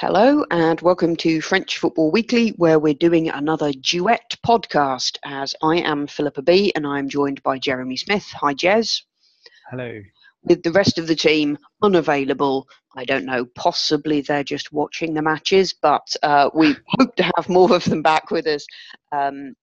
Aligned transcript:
Hello, 0.00 0.44
and 0.52 0.80
welcome 0.80 1.16
to 1.16 1.40
French 1.40 1.78
Football 1.78 2.12
Weekly, 2.12 2.50
where 2.50 2.78
we're 2.78 2.94
doing 2.94 3.30
another 3.30 3.72
duet 3.72 4.36
podcast. 4.46 5.18
As 5.24 5.56
I 5.60 5.78
am 5.78 6.06
Philippa 6.06 6.42
B, 6.42 6.72
and 6.76 6.86
I'm 6.86 7.08
joined 7.08 7.42
by 7.42 7.58
Jeremy 7.58 7.96
Smith. 7.96 8.24
Hi, 8.26 8.54
Jez. 8.54 9.02
Hello. 9.68 10.00
With 10.44 10.62
the 10.62 10.70
rest 10.70 10.98
of 10.98 11.08
the 11.08 11.16
team 11.16 11.58
unavailable, 11.82 12.68
I 12.96 13.04
don't 13.06 13.24
know, 13.24 13.44
possibly 13.56 14.20
they're 14.20 14.44
just 14.44 14.72
watching 14.72 15.14
the 15.14 15.22
matches, 15.22 15.74
but 15.82 16.06
uh, 16.22 16.48
we 16.54 16.76
hope 17.00 17.16
to 17.16 17.32
have 17.34 17.48
more 17.48 17.74
of 17.74 17.82
them 17.82 18.00
back 18.00 18.30
with 18.30 18.46
us 18.46 18.64
um, 19.10 19.56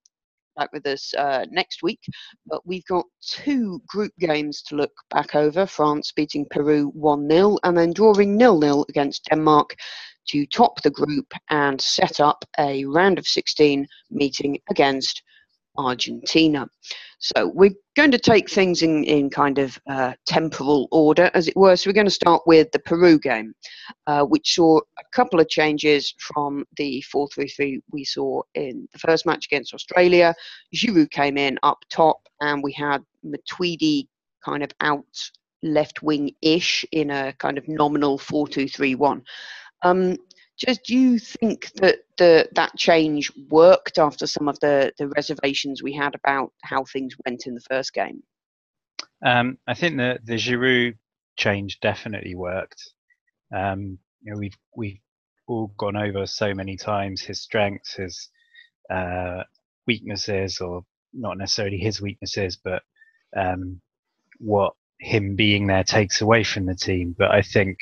back 0.57 0.71
with 0.73 0.85
us 0.85 1.13
uh, 1.13 1.45
next 1.49 1.81
week. 1.81 2.01
But 2.45 2.65
we've 2.65 2.85
got 2.85 3.05
two 3.21 3.81
group 3.87 4.11
games 4.19 4.61
to 4.63 4.75
look 4.75 4.91
back 5.11 5.33
over 5.33 5.65
France 5.65 6.11
beating 6.11 6.45
Peru 6.51 6.91
1 6.93 7.29
0 7.29 7.57
and 7.63 7.77
then 7.77 7.93
drawing 7.93 8.37
0 8.37 8.59
0 8.59 8.85
against 8.89 9.25
Denmark 9.29 9.75
to 10.27 10.45
top 10.45 10.81
the 10.81 10.91
group 10.91 11.31
and 11.49 11.79
set 11.79 12.19
up 12.19 12.45
a 12.59 12.85
round 12.85 13.17
of 13.17 13.27
16 13.27 13.87
meeting 14.11 14.59
against 14.69 15.23
Argentina. 15.77 16.67
So 17.19 17.51
we're 17.53 17.73
going 17.95 18.11
to 18.11 18.19
take 18.19 18.49
things 18.49 18.81
in, 18.81 19.03
in 19.05 19.29
kind 19.29 19.57
of 19.57 19.79
uh, 19.89 20.13
temporal 20.27 20.87
order, 20.91 21.31
as 21.33 21.47
it 21.47 21.55
were. 21.55 21.75
So 21.75 21.89
we're 21.89 21.93
going 21.93 22.05
to 22.07 22.11
start 22.11 22.43
with 22.45 22.71
the 22.71 22.79
Peru 22.79 23.19
game, 23.19 23.53
uh, 24.07 24.23
which 24.23 24.55
saw 24.55 24.79
a 24.79 25.03
couple 25.13 25.39
of 25.39 25.49
changes 25.49 26.13
from 26.19 26.65
the 26.77 27.01
4 27.01 27.27
3 27.33 27.47
3 27.47 27.81
we 27.91 28.03
saw 28.03 28.41
in 28.53 28.87
the 28.91 28.99
first 28.99 29.25
match 29.25 29.45
against 29.45 29.73
Australia. 29.73 30.33
Giroud 30.75 31.11
came 31.11 31.37
in 31.37 31.57
up 31.63 31.79
top, 31.89 32.17
and 32.41 32.61
we 32.63 32.73
had 32.73 33.03
Matuidi 33.25 34.07
kind 34.43 34.63
of 34.63 34.71
out 34.81 35.05
left 35.63 36.03
wing 36.03 36.31
ish 36.41 36.85
in 36.91 37.09
a 37.09 37.33
kind 37.33 37.57
of 37.57 37.67
nominal 37.67 38.17
4 38.17 38.47
2 38.47 38.67
3 38.67 38.95
1. 38.95 39.23
Um, 39.81 40.17
just 40.57 40.83
do 40.85 40.97
you 40.97 41.19
think 41.19 41.71
that 41.75 41.99
the 42.17 42.47
that 42.53 42.75
change 42.77 43.31
worked 43.49 43.97
after 43.97 44.25
some 44.25 44.47
of 44.47 44.59
the 44.59 44.93
the 44.97 45.07
reservations 45.09 45.83
we 45.83 45.93
had 45.93 46.15
about 46.15 46.53
how 46.63 46.85
things 46.85 47.15
went 47.25 47.45
in 47.45 47.55
the 47.55 47.61
first 47.61 47.93
game? 47.93 48.23
Um, 49.25 49.57
I 49.67 49.73
think 49.73 49.97
the 49.97 50.19
the 50.23 50.35
Giroud 50.35 50.95
change 51.37 51.79
definitely 51.81 52.35
worked. 52.35 52.81
Um, 53.53 53.99
you 54.21 54.31
know, 54.31 54.39
we've 54.39 54.57
we've 54.75 54.99
all 55.47 55.67
gone 55.77 55.97
over 55.97 56.25
so 56.25 56.53
many 56.53 56.77
times 56.77 57.21
his 57.21 57.41
strengths, 57.41 57.93
his 57.95 58.29
uh, 58.89 59.43
weaknesses, 59.87 60.59
or 60.59 60.83
not 61.13 61.37
necessarily 61.37 61.77
his 61.77 62.01
weaknesses, 62.01 62.57
but 62.63 62.81
um, 63.35 63.81
what 64.39 64.73
him 64.99 65.35
being 65.35 65.67
there 65.67 65.83
takes 65.83 66.21
away 66.21 66.43
from 66.43 66.65
the 66.65 66.75
team. 66.75 67.15
But 67.17 67.31
I 67.31 67.41
think 67.41 67.77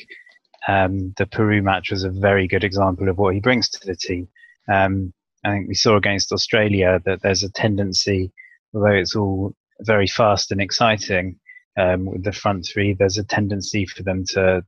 um, 0.67 1.14
the 1.17 1.25
Peru 1.25 1.61
match 1.61 1.92
was 1.92 2.03
a 2.03 2.09
very 2.09 2.47
good 2.47 2.64
example 2.64 3.09
of 3.09 3.17
what 3.17 3.33
he 3.33 3.39
brings 3.39 3.69
to 3.69 3.86
the 3.86 3.95
team. 3.95 4.28
Um, 4.72 5.14
I 5.44 5.52
think 5.52 5.67
we 5.67 5.75
saw 5.75 5.97
against 5.97 6.31
Australia 6.31 7.02
that 7.05 7.22
there's 7.22 7.44
a 7.44 7.52
tendency, 7.52 8.31
although 8.73 8.94
it's 8.94 9.16
all 9.16 9.53
very 9.81 10.08
fast 10.08 10.52
and 10.52 10.61
exciting 10.61 11.39
um, 11.78 12.05
with 12.05 12.23
the 12.23 12.31
front 12.31 12.66
three, 12.72 12.94
there's 12.94 13.17
a 13.17 13.23
tendency 13.23 13.86
for 13.86 14.03
them 14.03 14.23
to 14.30 14.64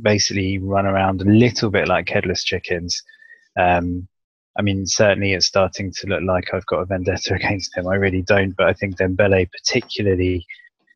basically 0.00 0.58
run 0.58 0.86
around 0.86 1.20
a 1.20 1.24
little 1.24 1.70
bit 1.70 1.88
like 1.88 2.08
headless 2.08 2.42
chickens. 2.42 3.02
Um, 3.58 4.08
I 4.58 4.62
mean, 4.62 4.86
certainly 4.86 5.34
it's 5.34 5.46
starting 5.46 5.92
to 5.98 6.06
look 6.06 6.22
like 6.22 6.52
I've 6.52 6.66
got 6.66 6.80
a 6.80 6.86
vendetta 6.86 7.34
against 7.40 7.76
him. 7.76 7.86
I 7.86 7.94
really 7.96 8.22
don't, 8.22 8.56
but 8.56 8.66
I 8.66 8.72
think 8.72 8.96
Dembele 8.96 9.48
particularly 9.50 10.46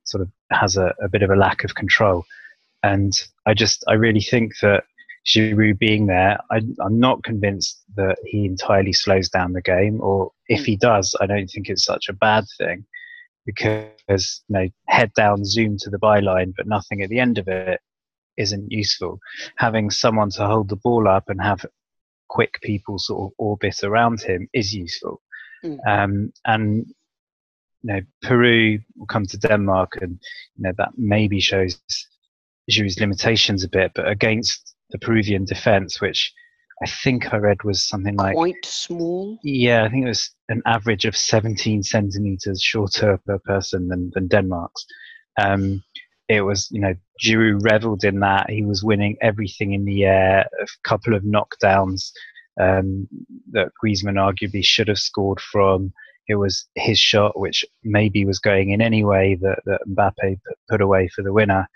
sort 0.05 0.23
of 0.23 0.31
has 0.51 0.77
a, 0.77 0.95
a 1.03 1.09
bit 1.09 1.23
of 1.23 1.31
a 1.31 1.37
lack 1.37 1.65
of 1.65 1.75
control. 1.75 2.25
And 2.83 3.13
I 3.47 3.55
just, 3.55 3.85
I 3.89 3.95
really 3.95 4.21
think 4.21 4.53
that 4.63 4.85
Giroud 5.27 5.79
being 5.79 6.07
there, 6.07 6.39
I, 6.51 6.57
am 6.57 6.99
not 6.99 7.23
convinced 7.23 7.83
that 7.97 8.17
he 8.25 8.47
entirely 8.47 8.93
slows 8.93 9.29
down 9.29 9.53
the 9.53 9.63
game, 9.63 10.01
or 10.01 10.33
if 10.49 10.65
he 10.65 10.77
does, 10.77 11.15
I 11.21 11.27
don't 11.27 11.47
think 11.47 11.69
it's 11.69 11.85
such 11.85 12.09
a 12.09 12.15
bad 12.15 12.45
thing 12.59 12.85
because 13.47 14.43
you 14.49 14.55
know, 14.55 14.69
head 14.89 15.13
down, 15.15 15.45
zoom 15.45 15.77
to 15.79 15.91
the 15.91 15.99
byline, 15.99 16.55
but 16.57 16.67
nothing 16.67 17.03
at 17.03 17.11
the 17.11 17.19
end 17.19 17.39
of 17.39 17.49
it 17.49 17.81
isn't 18.37 18.73
useful. 18.73 19.19
Having 19.57 19.91
someone 19.91 20.31
to 20.31 20.47
hold 20.47 20.69
the 20.69 20.77
ball 20.77 21.09
up 21.09 21.29
and 21.29 21.41
have 21.41 21.65
quick 22.29 22.59
people 22.63 22.99
sort 22.99 23.31
of 23.31 23.35
orbit 23.39 23.83
around 23.83 24.23
him 24.23 24.49
is 24.53 24.73
useful. 24.73 25.21
Mm. 25.65 25.79
Um, 25.87 26.33
and 26.47 26.87
you 27.83 27.95
know, 27.95 28.01
Peru 28.23 28.79
will 28.97 29.07
come 29.07 29.27
to 29.27 29.39
Denmark, 29.39 29.99
and 30.01 30.19
you 30.57 30.63
know 30.63 30.73
that 30.79 30.91
maybe 30.97 31.41
shows 31.41 31.81
Giroud's 32.71 33.01
limitations 33.01 33.65
a 33.65 33.69
bit, 33.69 33.93
but 33.95 34.09
against 34.09 34.75
the 34.91 34.99
Peruvian 34.99 35.45
defence, 35.45 36.01
which 36.01 36.33
I 36.83 36.87
think 36.87 37.33
I 37.33 37.37
read 37.37 37.63
was 37.63 37.87
something 37.87 38.17
like 38.17 38.35
quite 38.35 38.65
small. 38.65 39.39
Yeah, 39.43 39.85
I 39.85 39.89
think 39.89 40.05
it 40.05 40.09
was 40.09 40.31
an 40.49 40.63
average 40.67 41.05
of 41.05 41.17
17 41.17 41.83
centimeters 41.83 42.63
shorter 42.63 43.19
per 43.27 43.39
person 43.41 43.89
than, 43.89 44.11
than 44.15 44.29
Denmark's. 44.29 44.87
Um, 45.41 45.83
it 46.29 46.43
was, 46.43 46.69
you 46.71 46.81
know, 46.81 46.95
Giroud 47.23 47.65
reveled 47.65 48.05
in 48.05 48.21
that. 48.21 48.49
He 48.49 48.65
was 48.65 48.85
winning 48.85 49.17
everything 49.21 49.73
in 49.75 49.85
the 49.85 50.05
air, 50.05 50.47
a 50.61 50.67
couple 50.85 51.15
of 51.15 51.23
knockdowns 51.23 52.13
um, 52.61 53.09
that 53.53 53.73
Griezmann 53.83 54.15
arguably 54.15 54.65
should 54.65 54.89
have 54.89 54.99
scored 54.99 55.41
from 55.41 55.93
it 56.31 56.37
was 56.37 56.69
his 56.77 56.99
shot, 56.99 57.39
which 57.39 57.65
maybe 57.83 58.25
was 58.25 58.39
going 58.39 58.71
in 58.71 58.81
anyway, 58.81 59.37
that, 59.41 59.61
that 59.65 59.81
Mbappe 59.89 60.39
put 60.69 60.81
away 60.81 61.09
for 61.09 61.23
the 61.23 61.33
winner. 61.33 61.69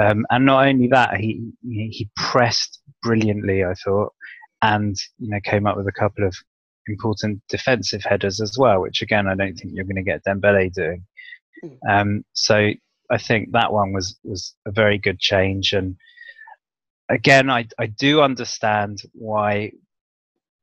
Um, 0.00 0.26
and 0.30 0.44
not 0.44 0.66
only 0.66 0.88
that, 0.88 1.16
he 1.16 1.52
he 1.62 2.10
pressed 2.16 2.80
brilliantly, 3.04 3.64
I 3.64 3.74
thought, 3.74 4.12
and 4.62 4.96
you 5.18 5.30
know 5.30 5.38
came 5.44 5.64
up 5.64 5.76
with 5.76 5.86
a 5.86 5.92
couple 5.92 6.26
of 6.26 6.34
important 6.88 7.40
defensive 7.48 8.02
headers 8.02 8.40
as 8.40 8.58
well, 8.58 8.80
which 8.80 9.00
again 9.00 9.28
I 9.28 9.36
don't 9.36 9.54
think 9.54 9.74
you're 9.74 9.84
going 9.84 9.94
to 9.96 10.02
get 10.02 10.24
Dembele 10.24 10.72
doing. 10.72 11.06
Hmm. 11.62 11.88
Um, 11.88 12.24
so 12.32 12.70
I 13.10 13.18
think 13.18 13.52
that 13.52 13.72
one 13.72 13.92
was 13.92 14.18
was 14.24 14.56
a 14.66 14.72
very 14.72 14.98
good 14.98 15.20
change, 15.20 15.72
and 15.72 15.94
again 17.08 17.48
I 17.48 17.68
I 17.78 17.86
do 17.86 18.22
understand 18.22 19.02
why 19.12 19.70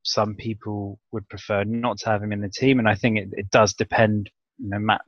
some 0.08 0.34
people 0.34 0.98
would 1.12 1.28
prefer 1.28 1.64
not 1.64 1.98
to 1.98 2.08
have 2.08 2.22
him 2.22 2.32
in 2.32 2.40
the 2.40 2.48
team, 2.48 2.78
and 2.78 2.88
I 2.88 2.94
think 2.94 3.18
it, 3.18 3.28
it 3.32 3.50
does 3.50 3.74
depend, 3.74 4.30
you 4.58 4.70
know, 4.70 4.78
ma- 4.78 4.98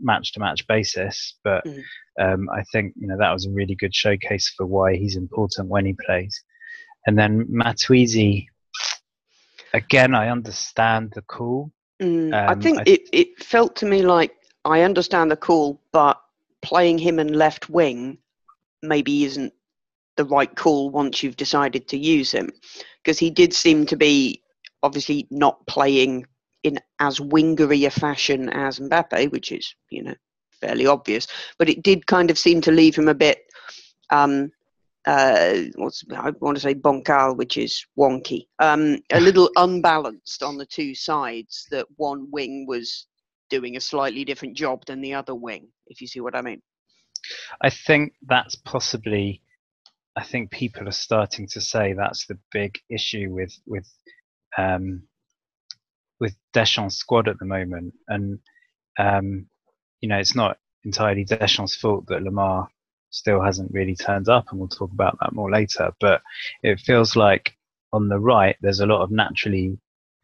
match 0.00 0.32
to 0.32 0.40
match 0.40 0.66
basis. 0.66 1.36
But 1.44 1.64
mm. 1.64 1.82
um, 2.20 2.48
I 2.50 2.62
think 2.72 2.94
you 2.96 3.06
know 3.06 3.16
that 3.18 3.32
was 3.32 3.46
a 3.46 3.50
really 3.50 3.74
good 3.74 3.94
showcase 3.94 4.52
for 4.56 4.66
why 4.66 4.96
he's 4.96 5.16
important 5.16 5.68
when 5.68 5.86
he 5.86 5.94
plays. 6.04 6.42
And 7.06 7.18
then 7.18 7.46
Matuidi, 7.46 8.46
again, 9.72 10.14
I 10.14 10.28
understand 10.28 11.12
the 11.14 11.22
call. 11.22 11.72
Mm, 12.02 12.34
um, 12.34 12.58
I 12.58 12.60
think 12.60 12.80
I 12.80 12.84
th- 12.84 13.00
it, 13.00 13.08
it 13.12 13.42
felt 13.42 13.76
to 13.76 13.86
me 13.86 14.02
like 14.02 14.34
I 14.64 14.82
understand 14.82 15.30
the 15.30 15.36
call, 15.36 15.80
but 15.92 16.20
playing 16.62 16.98
him 16.98 17.18
in 17.18 17.32
left 17.32 17.70
wing 17.70 18.18
maybe 18.82 19.24
isn't 19.24 19.52
the 20.20 20.26
right 20.26 20.54
call 20.54 20.90
once 20.90 21.22
you've 21.22 21.36
decided 21.36 21.88
to 21.88 21.96
use 21.96 22.30
him 22.30 22.50
because 23.02 23.18
he 23.18 23.30
did 23.30 23.54
seem 23.54 23.86
to 23.86 23.96
be 23.96 24.42
obviously 24.82 25.26
not 25.30 25.66
playing 25.66 26.26
in 26.62 26.78
as 26.98 27.18
wingery 27.18 27.86
a 27.86 27.90
fashion 27.90 28.50
as 28.50 28.78
Mbappe, 28.78 29.32
which 29.32 29.50
is 29.50 29.74
you 29.88 30.02
know 30.02 30.14
fairly 30.60 30.86
obvious. 30.86 31.26
But 31.58 31.70
it 31.70 31.82
did 31.82 32.06
kind 32.06 32.30
of 32.30 32.38
seem 32.38 32.60
to 32.62 32.70
leave 32.70 32.96
him 32.96 33.08
a 33.08 33.14
bit. 33.14 33.38
Um, 34.10 34.52
uh, 35.06 35.54
what's 35.76 36.04
I 36.14 36.32
want 36.40 36.58
to 36.58 36.60
say 36.60 36.74
bancal, 36.74 37.34
which 37.34 37.56
is 37.56 37.82
wonky, 37.98 38.48
um, 38.58 38.98
a 39.10 39.20
little 39.28 39.48
unbalanced 39.56 40.42
on 40.42 40.58
the 40.58 40.66
two 40.66 40.94
sides. 40.94 41.66
That 41.70 41.86
one 41.96 42.30
wing 42.30 42.66
was 42.68 43.06
doing 43.48 43.78
a 43.78 43.80
slightly 43.80 44.26
different 44.26 44.54
job 44.54 44.84
than 44.84 45.00
the 45.00 45.14
other 45.14 45.34
wing, 45.34 45.68
if 45.86 46.02
you 46.02 46.06
see 46.06 46.20
what 46.20 46.36
I 46.36 46.42
mean. 46.42 46.60
I 47.62 47.70
think 47.70 48.12
that's 48.28 48.54
possibly 48.54 49.40
I 50.16 50.24
think 50.24 50.50
people 50.50 50.88
are 50.88 50.92
starting 50.92 51.46
to 51.48 51.60
say 51.60 51.92
that's 51.92 52.26
the 52.26 52.38
big 52.52 52.78
issue 52.88 53.28
with 53.30 53.56
with 53.66 53.88
um, 54.58 55.04
with 56.18 56.36
Deschamps' 56.52 56.96
squad 56.96 57.28
at 57.28 57.38
the 57.38 57.46
moment, 57.46 57.94
and 58.08 58.38
um, 58.98 59.46
you 60.00 60.08
know 60.08 60.18
it's 60.18 60.34
not 60.34 60.58
entirely 60.84 61.24
Deschamps' 61.24 61.76
fault 61.76 62.06
that 62.08 62.22
Lemar 62.22 62.68
still 63.10 63.40
hasn't 63.42 63.72
really 63.72 63.94
turned 63.94 64.28
up, 64.28 64.46
and 64.50 64.58
we'll 64.58 64.68
talk 64.68 64.92
about 64.92 65.16
that 65.20 65.32
more 65.32 65.50
later. 65.50 65.92
But 66.00 66.22
it 66.62 66.80
feels 66.80 67.16
like 67.16 67.56
on 67.92 68.08
the 68.08 68.18
right 68.18 68.56
there's 68.60 68.80
a 68.80 68.86
lot 68.86 69.02
of 69.02 69.10
naturally 69.10 69.78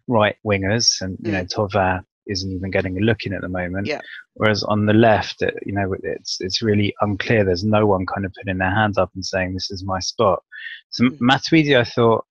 right 0.08 0.37
wingers, 0.44 1.00
and 1.00 1.16
you 1.22 1.31
mm. 1.31 1.32
know 1.32 1.44
Thauvin 1.44 2.05
isn't 2.26 2.52
even 2.52 2.70
getting 2.70 2.96
a 2.99 3.00
look 3.00 3.25
in 3.25 3.32
at 3.34 3.40
the 3.40 3.49
moment. 3.49 3.87
Yeah. 3.87 4.00
Whereas 4.34 4.62
on 4.62 4.87
the 4.87 4.93
left, 4.93 5.43
it, 5.43 5.55
you 5.64 5.73
know, 5.73 5.94
it's 6.02 6.38
it's 6.40 6.62
really 6.62 6.94
unclear. 7.00 7.44
There's 7.44 7.64
no 7.64 7.87
one 7.87 8.06
kind 8.06 8.26
of 8.26 8.32
putting 8.34 8.58
their 8.58 8.75
hands 8.75 8.99
up 8.99 9.11
and 9.14 9.25
saying 9.25 9.55
this 9.55 9.70
is 9.70 9.84
my 9.84 9.99
spot. 10.00 10.43
So 10.90 11.05
mm. 11.05 11.19
Matuidi, 11.19 11.78
I 11.78 11.84
thought, 11.84 12.25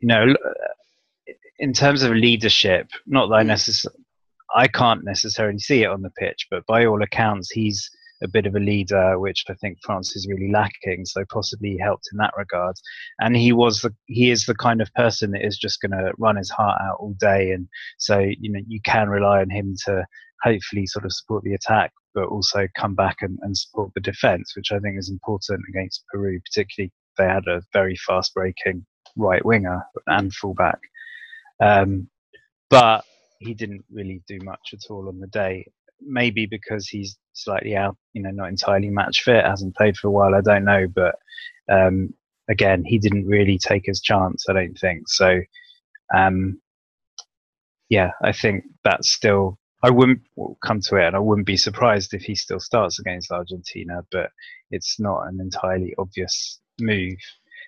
you 0.00 0.08
know, 0.08 0.34
in 1.58 1.72
terms 1.72 2.02
of 2.02 2.12
leadership, 2.12 2.90
not 3.06 3.28
that 3.28 3.36
I 3.36 3.42
mm. 3.42 3.46
necessarily, 3.46 4.04
I 4.54 4.66
can't 4.68 5.04
necessarily 5.04 5.58
see 5.58 5.82
it 5.82 5.90
on 5.90 6.02
the 6.02 6.10
pitch, 6.10 6.46
but 6.50 6.66
by 6.66 6.86
all 6.86 7.02
accounts, 7.02 7.50
he's 7.50 7.90
a 8.22 8.28
bit 8.28 8.46
of 8.46 8.54
a 8.54 8.60
leader, 8.60 9.18
which 9.18 9.44
I 9.48 9.54
think 9.54 9.78
France 9.84 10.14
is 10.16 10.28
really 10.28 10.50
lacking. 10.50 11.04
So 11.06 11.24
possibly 11.30 11.76
helped 11.78 12.08
in 12.12 12.18
that 12.18 12.34
regard. 12.36 12.76
And 13.20 13.36
he 13.36 13.52
was 13.52 13.80
the 13.80 13.94
he 14.06 14.30
is 14.30 14.46
the 14.46 14.54
kind 14.54 14.80
of 14.80 14.92
person 14.94 15.30
that 15.32 15.44
is 15.46 15.58
just 15.58 15.80
going 15.80 15.92
to 15.92 16.12
run 16.18 16.36
his 16.36 16.50
heart 16.50 16.80
out 16.80 16.96
all 17.00 17.14
day, 17.18 17.52
and 17.52 17.68
so 17.98 18.18
you 18.18 18.52
know 18.52 18.60
you 18.66 18.80
can 18.84 19.08
rely 19.08 19.40
on 19.40 19.50
him 19.50 19.74
to 19.86 20.04
hopefully 20.42 20.86
sort 20.86 21.04
of 21.04 21.12
support 21.12 21.44
the 21.44 21.54
attack, 21.54 21.92
but 22.14 22.24
also 22.24 22.66
come 22.76 22.94
back 22.94 23.16
and, 23.20 23.38
and 23.42 23.56
support 23.56 23.90
the 23.94 24.00
defence, 24.00 24.54
which 24.56 24.72
I 24.72 24.78
think 24.78 24.98
is 24.98 25.10
important 25.10 25.60
against 25.68 26.04
Peru, 26.10 26.40
particularly 26.40 26.92
they 27.18 27.26
had 27.26 27.46
a 27.46 27.62
very 27.72 27.96
fast 27.96 28.32
breaking 28.34 28.86
right 29.16 29.44
winger 29.44 29.82
and 30.06 30.32
fullback. 30.32 30.78
Um, 31.62 32.08
but 32.70 33.04
he 33.40 33.54
didn't 33.54 33.84
really 33.90 34.22
do 34.28 34.38
much 34.42 34.72
at 34.72 34.90
all 34.90 35.08
on 35.08 35.18
the 35.18 35.26
day. 35.26 35.66
Maybe 36.02 36.46
because 36.46 36.88
he's 36.88 37.16
slightly 37.32 37.76
out, 37.76 37.96
you 38.12 38.22
know, 38.22 38.30
not 38.30 38.48
entirely 38.48 38.90
match 38.90 39.22
fit, 39.22 39.44
hasn't 39.44 39.76
played 39.76 39.96
for 39.96 40.08
a 40.08 40.10
while. 40.10 40.34
I 40.34 40.40
don't 40.40 40.64
know, 40.64 40.86
but 40.88 41.16
um, 41.70 42.14
again, 42.48 42.84
he 42.84 42.98
didn't 42.98 43.26
really 43.26 43.58
take 43.58 43.84
his 43.86 44.00
chance. 44.00 44.46
I 44.48 44.52
don't 44.52 44.78
think 44.78 45.08
so. 45.08 45.40
Um, 46.14 46.60
yeah, 47.88 48.10
I 48.22 48.32
think 48.32 48.64
that's 48.84 49.10
still. 49.10 49.58
I 49.82 49.88
wouldn't 49.88 50.20
come 50.62 50.80
to 50.82 50.96
it, 50.96 51.06
and 51.06 51.16
I 51.16 51.20
wouldn't 51.20 51.46
be 51.46 51.56
surprised 51.56 52.12
if 52.12 52.22
he 52.22 52.34
still 52.34 52.60
starts 52.60 52.98
against 52.98 53.32
Argentina. 53.32 54.04
But 54.12 54.30
it's 54.70 55.00
not 55.00 55.26
an 55.26 55.40
entirely 55.40 55.94
obvious 55.98 56.60
move 56.80 57.16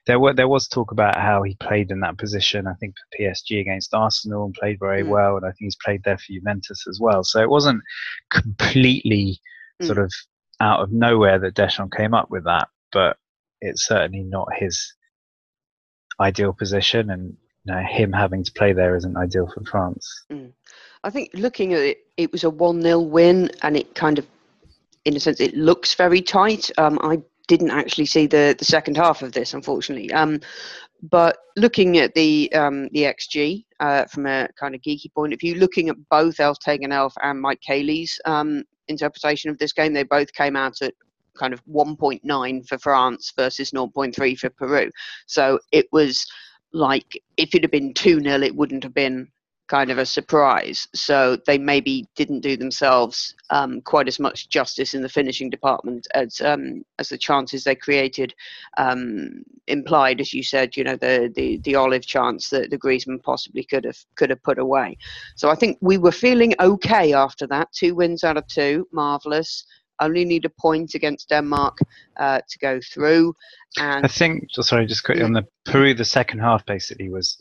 there 0.06 0.19
were 0.19 0.32
there 0.32 0.49
was 0.49 0.66
talk 0.66 0.90
about 0.90 1.16
how 1.16 1.43
he 1.43 1.54
played 1.56 1.90
in 1.90 2.00
that 2.00 2.19
position. 2.19 2.66
I 2.66 2.75
think 2.75 2.94
for 2.96 3.22
PSG 3.22 3.60
against 3.60 3.94
Arsenal 3.94 4.44
and 4.44 4.54
played 4.54 4.78
very 4.81 5.02
mm. 5.02 5.08
well, 5.08 5.37
and 5.37 5.46
I 5.46 5.50
think 5.50 5.60
he's 5.60 5.76
played 5.84 6.02
there 6.04 6.19
for 6.19 6.32
Juventus 6.32 6.84
as 6.88 6.99
well. 7.00 7.22
So 7.22 7.40
it 7.40 7.50
wasn't 7.50 7.82
completely 8.31 9.40
mm. 9.81 9.87
sort 9.87 9.99
of 9.99 10.12
out 10.60 10.81
of 10.81 10.93
nowhere 10.93 11.38
that 11.38 11.54
Deschamps 11.54 11.96
came 11.96 12.14
up 12.14 12.31
with 12.31 12.44
that, 12.44 12.69
but 12.93 13.16
it's 13.60 13.87
certainly 13.87 14.25
not 14.25 14.49
his 14.56 14.93
ideal 16.20 16.52
position, 16.52 17.10
and 17.10 17.37
you 17.64 17.72
know, 17.72 17.81
him 17.81 18.12
having 18.12 18.43
to 18.43 18.52
play 18.52 18.72
there 18.72 18.96
isn't 18.96 19.16
ideal 19.16 19.48
for 19.55 19.64
France. 19.64 20.25
Mm. 20.32 20.52
I 21.05 21.10
think 21.10 21.31
looking 21.34 21.75
at 21.75 21.81
it, 21.81 21.98
it 22.16 22.32
was 22.32 22.44
a 22.44 22.50
one 22.50 22.82
0 22.82 23.00
win, 23.00 23.50
and 23.62 23.76
it 23.76 23.94
kind 23.94 24.19
of 24.19 24.26
in 25.05 25.16
a 25.16 25.20
sense, 25.20 25.40
it 25.40 25.56
looks 25.56 25.94
very 25.94 26.22
tight. 26.22 26.70
Um, 26.78 26.98
I 27.02 27.22
didn't 27.49 27.71
actually 27.71 28.06
see 28.06 28.27
the, 28.27 28.55
the 28.59 28.65
second 28.65 28.97
half 28.97 29.23
of 29.23 29.33
this, 29.33 29.55
unfortunately. 29.55 30.12
Um, 30.12 30.41
but 31.03 31.39
looking 31.56 31.99
at 31.99 32.15
the 32.15 32.53
um, 32.55 32.89
the 32.93 33.03
XG 33.03 33.65
uh, 33.81 34.05
from 34.06 34.27
a 34.27 34.49
kind 34.59 34.75
of 34.75 34.81
geeky 34.83 35.12
point 35.15 35.33
of 35.33 35.41
view, 35.41 35.56
looking 35.56 35.89
at 35.89 35.97
both 36.09 36.39
Elf 36.39 36.59
Elf 36.67 37.15
and 37.23 37.41
Mike 37.41 37.61
Caley's 37.61 38.21
um, 38.25 38.62
interpretation 38.89 39.50
of 39.50 39.59
this 39.59 39.73
game, 39.73 39.93
they 39.93 40.05
both 40.05 40.33
came 40.33 40.55
out 40.55 40.81
at 40.81 40.94
kind 41.37 41.53
of 41.53 41.65
1.9 41.65 42.69
for 42.69 42.79
France 42.79 43.33
versus 43.37 43.71
0.3 43.71 44.39
for 44.39 44.50
Peru. 44.50 44.91
So 45.27 45.59
it 45.73 45.87
was 45.91 46.27
like 46.73 47.21
if 47.37 47.55
it 47.55 47.62
had 47.62 47.71
been 47.71 47.94
2 47.94 48.21
0, 48.21 48.43
it 48.43 48.55
wouldn't 48.55 48.85
have 48.85 48.94
been 48.94 49.29
kind 49.72 49.90
of 49.90 49.96
a 49.96 50.04
surprise. 50.04 50.86
So 50.94 51.38
they 51.46 51.56
maybe 51.56 52.06
didn't 52.14 52.40
do 52.40 52.58
themselves 52.58 53.34
um, 53.48 53.80
quite 53.80 54.06
as 54.06 54.20
much 54.20 54.50
justice 54.50 54.92
in 54.92 55.00
the 55.00 55.08
finishing 55.08 55.48
department 55.48 56.06
as 56.14 56.42
um, 56.42 56.84
as 56.98 57.08
the 57.08 57.16
chances 57.16 57.64
they 57.64 57.74
created 57.74 58.34
um, 58.76 59.42
implied. 59.69 60.20
As 60.20 60.34
you 60.34 60.42
said, 60.42 60.76
you 60.76 60.84
know 60.84 60.96
the 60.96 61.32
the, 61.34 61.56
the 61.64 61.74
olive 61.74 62.06
chance 62.06 62.50
that 62.50 62.70
the 62.70 62.78
Griezmann 62.78 63.22
possibly 63.22 63.64
could 63.64 63.84
have 63.86 64.00
could 64.16 64.28
have 64.28 64.42
put 64.42 64.58
away. 64.58 64.98
So 65.36 65.48
I 65.48 65.54
think 65.54 65.78
we 65.80 65.96
were 65.96 66.12
feeling 66.12 66.52
okay 66.60 67.14
after 67.14 67.46
that. 67.46 67.72
Two 67.72 67.94
wins 67.94 68.24
out 68.24 68.36
of 68.36 68.46
two, 68.48 68.86
marvelous. 68.92 69.64
Only 70.00 70.24
need 70.24 70.44
a 70.44 70.50
point 70.50 70.94
against 70.94 71.28
Denmark 71.28 71.78
uh, 72.19 72.40
to 72.50 72.58
go 72.58 72.80
through. 72.92 73.34
And 73.78 74.04
I 74.04 74.08
think, 74.08 74.48
sorry, 74.50 74.84
just 74.86 75.04
quickly 75.04 75.22
on 75.22 75.32
the 75.32 75.46
Peru, 75.64 75.94
the 75.94 76.04
second 76.04 76.40
half 76.40 76.66
basically 76.66 77.08
was 77.08 77.38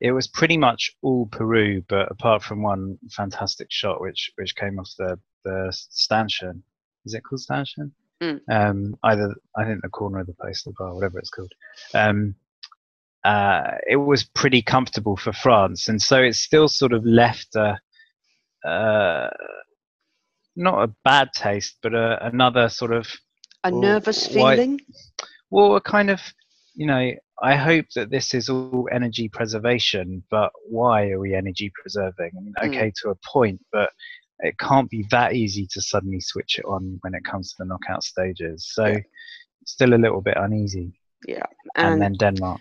it 0.00 0.12
was 0.12 0.28
pretty 0.28 0.56
much 0.56 0.92
all 1.02 1.26
Peru, 1.26 1.82
but 1.88 2.10
apart 2.10 2.42
from 2.42 2.62
one 2.62 2.98
fantastic 3.10 3.68
shot 3.70 4.00
which 4.00 4.30
which 4.36 4.54
came 4.54 4.78
off 4.78 4.90
the 4.98 5.18
the 5.44 5.72
stanchion. 5.72 6.62
Is 7.04 7.14
it 7.14 7.22
called 7.22 7.40
stanchion? 7.40 7.92
Mm. 8.22 8.40
Um, 8.50 8.96
either 9.04 9.34
I 9.56 9.64
think 9.64 9.82
the 9.82 9.88
corner 9.88 10.20
of 10.20 10.26
the 10.26 10.34
place, 10.34 10.64
or 10.66 10.72
bar, 10.76 10.94
whatever 10.94 11.18
it's 11.18 11.30
called. 11.30 11.52
Um, 11.94 12.34
uh, 13.24 13.72
it 13.88 13.96
was 13.96 14.24
pretty 14.24 14.62
comfortable 14.62 15.16
for 15.16 15.32
France, 15.32 15.88
and 15.88 16.00
so 16.00 16.22
it 16.22 16.34
still 16.34 16.68
sort 16.68 16.92
of 16.92 17.04
left 17.04 17.56
a 17.56 17.78
uh, 18.68 19.30
not 20.56 20.82
a 20.82 20.92
bad 21.04 21.30
taste, 21.34 21.76
but 21.82 21.94
a, 21.94 22.26
another 22.26 22.68
sort 22.68 22.92
of 22.92 23.08
a 23.64 23.70
nervous 23.70 24.26
feeling. 24.26 24.80
Well, 25.50 25.76
a 25.76 25.80
kind 25.80 26.10
of 26.10 26.20
you 26.78 26.86
know 26.86 27.12
I 27.42 27.54
hope 27.54 27.86
that 27.94 28.10
this 28.10 28.34
is 28.34 28.48
all 28.48 28.88
energy 28.90 29.28
preservation, 29.28 30.22
but 30.30 30.50
why 30.68 31.10
are 31.10 31.20
we 31.20 31.34
energy 31.34 31.70
preserving? 31.80 32.32
I 32.36 32.40
mean, 32.40 32.54
hmm. 32.58 32.68
okay, 32.68 32.88
mm. 32.88 32.94
to 33.02 33.10
a 33.10 33.14
point, 33.32 33.60
but 33.72 33.90
it 34.40 34.58
can't 34.58 34.90
be 34.90 35.04
that 35.10 35.34
easy 35.34 35.66
to 35.72 35.80
suddenly 35.80 36.20
switch 36.20 36.58
it 36.58 36.64
on 36.64 36.98
when 37.02 37.14
it 37.14 37.24
comes 37.24 37.50
to 37.50 37.56
the 37.60 37.64
knockout 37.66 38.02
stages. 38.02 38.68
So, 38.72 38.86
yeah. 38.86 38.98
still 39.66 39.94
a 39.94 39.96
little 39.96 40.20
bit 40.20 40.36
uneasy. 40.36 40.92
Yeah. 41.26 41.46
And, 41.76 41.94
and 41.94 42.02
then 42.02 42.12
Denmark. 42.14 42.60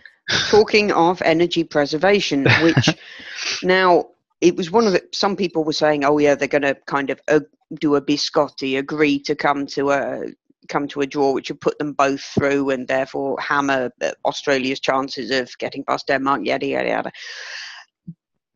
talking 0.49 0.91
of 0.91 1.21
energy 1.21 1.63
preservation, 1.63 2.47
which 2.61 2.89
now 3.63 4.09
it 4.41 4.55
was 4.55 4.71
one 4.71 4.87
of 4.87 4.93
the, 4.93 5.03
some 5.13 5.35
people 5.35 5.63
were 5.63 5.73
saying, 5.73 6.03
oh, 6.03 6.17
yeah, 6.17 6.35
they're 6.35 6.47
going 6.47 6.61
to 6.63 6.75
kind 6.85 7.09
of 7.09 7.21
uh, 7.27 7.41
do 7.79 7.95
a 7.95 8.01
biscotti, 8.01 8.77
agree 8.77 9.19
to 9.19 9.35
come 9.35 9.67
to 9.67 9.91
a 9.91 10.25
come 10.68 10.88
to 10.89 11.01
a 11.01 11.07
draw, 11.07 11.31
which 11.33 11.50
would 11.50 11.62
put 11.62 11.77
them 11.80 11.94
both 11.94 12.21
through 12.21 12.69
and 12.71 12.88
therefore 12.88 13.39
hammer 13.39 13.92
Australia's 14.25 14.80
chances 14.80 15.31
of 15.31 15.56
getting 15.57 15.83
past 15.83 16.07
Denmark, 16.07 16.42
yada, 16.44 16.65
yada, 16.65 16.89
yada. 16.89 17.12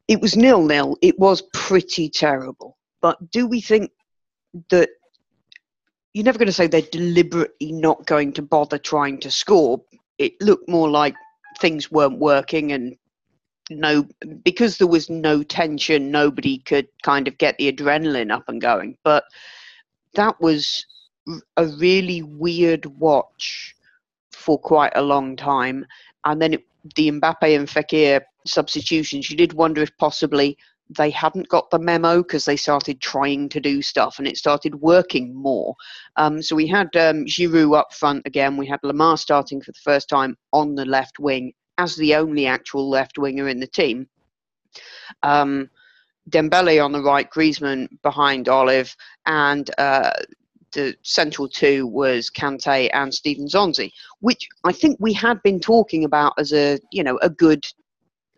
It 0.07 0.19
was 0.21 0.35
nil 0.35 0.63
nil. 0.63 0.97
It 1.01 1.17
was 1.19 1.43
pretty 1.53 2.09
terrible. 2.09 2.77
But 3.01 3.31
do 3.31 3.47
we 3.47 3.61
think 3.61 3.91
that 4.69 4.89
you're 6.13 6.25
never 6.25 6.37
going 6.37 6.47
to 6.47 6.53
say 6.53 6.67
they're 6.67 6.81
deliberately 6.81 7.71
not 7.71 8.05
going 8.05 8.33
to 8.33 8.41
bother 8.41 8.77
trying 8.77 9.19
to 9.21 9.31
score? 9.31 9.81
It 10.17 10.33
looked 10.41 10.67
more 10.67 10.89
like 10.89 11.15
things 11.59 11.91
weren't 11.91 12.19
working 12.19 12.71
and 12.73 12.97
no 13.69 14.05
because 14.43 14.77
there 14.77 14.87
was 14.87 15.09
no 15.09 15.43
tension 15.43 16.11
nobody 16.11 16.57
could 16.59 16.87
kind 17.03 17.27
of 17.27 17.37
get 17.37 17.57
the 17.57 17.71
adrenaline 17.71 18.31
up 18.31 18.43
and 18.47 18.59
going 18.59 18.97
but 19.03 19.23
that 20.13 20.39
was 20.41 20.85
a 21.57 21.65
really 21.65 22.21
weird 22.21 22.85
watch 22.99 23.75
for 24.31 24.57
quite 24.57 24.93
a 24.95 25.01
long 25.01 25.35
time. 25.35 25.85
And 26.25 26.41
then 26.41 26.53
it, 26.55 26.65
the 26.95 27.11
Mbappe 27.11 27.55
and 27.55 27.67
Fekir 27.67 28.21
substitutions, 28.45 29.29
you 29.29 29.37
did 29.37 29.53
wonder 29.53 29.81
if 29.81 29.95
possibly 29.97 30.57
they 30.97 31.09
hadn't 31.09 31.47
got 31.47 31.69
the 31.69 31.79
memo 31.79 32.21
because 32.21 32.45
they 32.45 32.57
started 32.57 32.99
trying 32.99 33.47
to 33.49 33.59
do 33.59 33.81
stuff 33.81 34.19
and 34.19 34.27
it 34.27 34.37
started 34.37 34.75
working 34.75 35.33
more. 35.33 35.75
Um, 36.17 36.41
so 36.41 36.55
we 36.55 36.67
had 36.67 36.95
um, 36.97 37.25
Giroud 37.25 37.77
up 37.77 37.93
front 37.93 38.25
again. 38.25 38.57
We 38.57 38.67
had 38.67 38.81
Lemar 38.81 39.17
starting 39.17 39.61
for 39.61 39.71
the 39.71 39.79
first 39.83 40.09
time 40.09 40.37
on 40.51 40.75
the 40.75 40.85
left 40.85 41.19
wing 41.19 41.53
as 41.77 41.95
the 41.95 42.15
only 42.15 42.45
actual 42.45 42.89
left 42.89 43.17
winger 43.17 43.47
in 43.47 43.59
the 43.59 43.67
team. 43.67 44.07
Um, 45.23 45.69
Dembele 46.29 46.83
on 46.83 46.91
the 46.91 47.01
right, 47.01 47.29
Griezmann 47.29 47.87
behind 48.03 48.47
Olive, 48.47 48.95
and 49.25 49.69
uh, 49.77 50.11
the 50.71 50.95
central 51.03 51.47
two 51.47 51.87
was 51.87 52.29
Kante 52.29 52.89
and 52.93 53.13
Steven 53.13 53.45
Nzonzi, 53.45 53.91
which 54.19 54.47
I 54.63 54.71
think 54.71 54.97
we 54.99 55.13
had 55.13 55.41
been 55.43 55.59
talking 55.59 56.03
about 56.03 56.33
as 56.37 56.53
a 56.53 56.79
you 56.91 57.03
know 57.03 57.17
a 57.21 57.29
good 57.29 57.65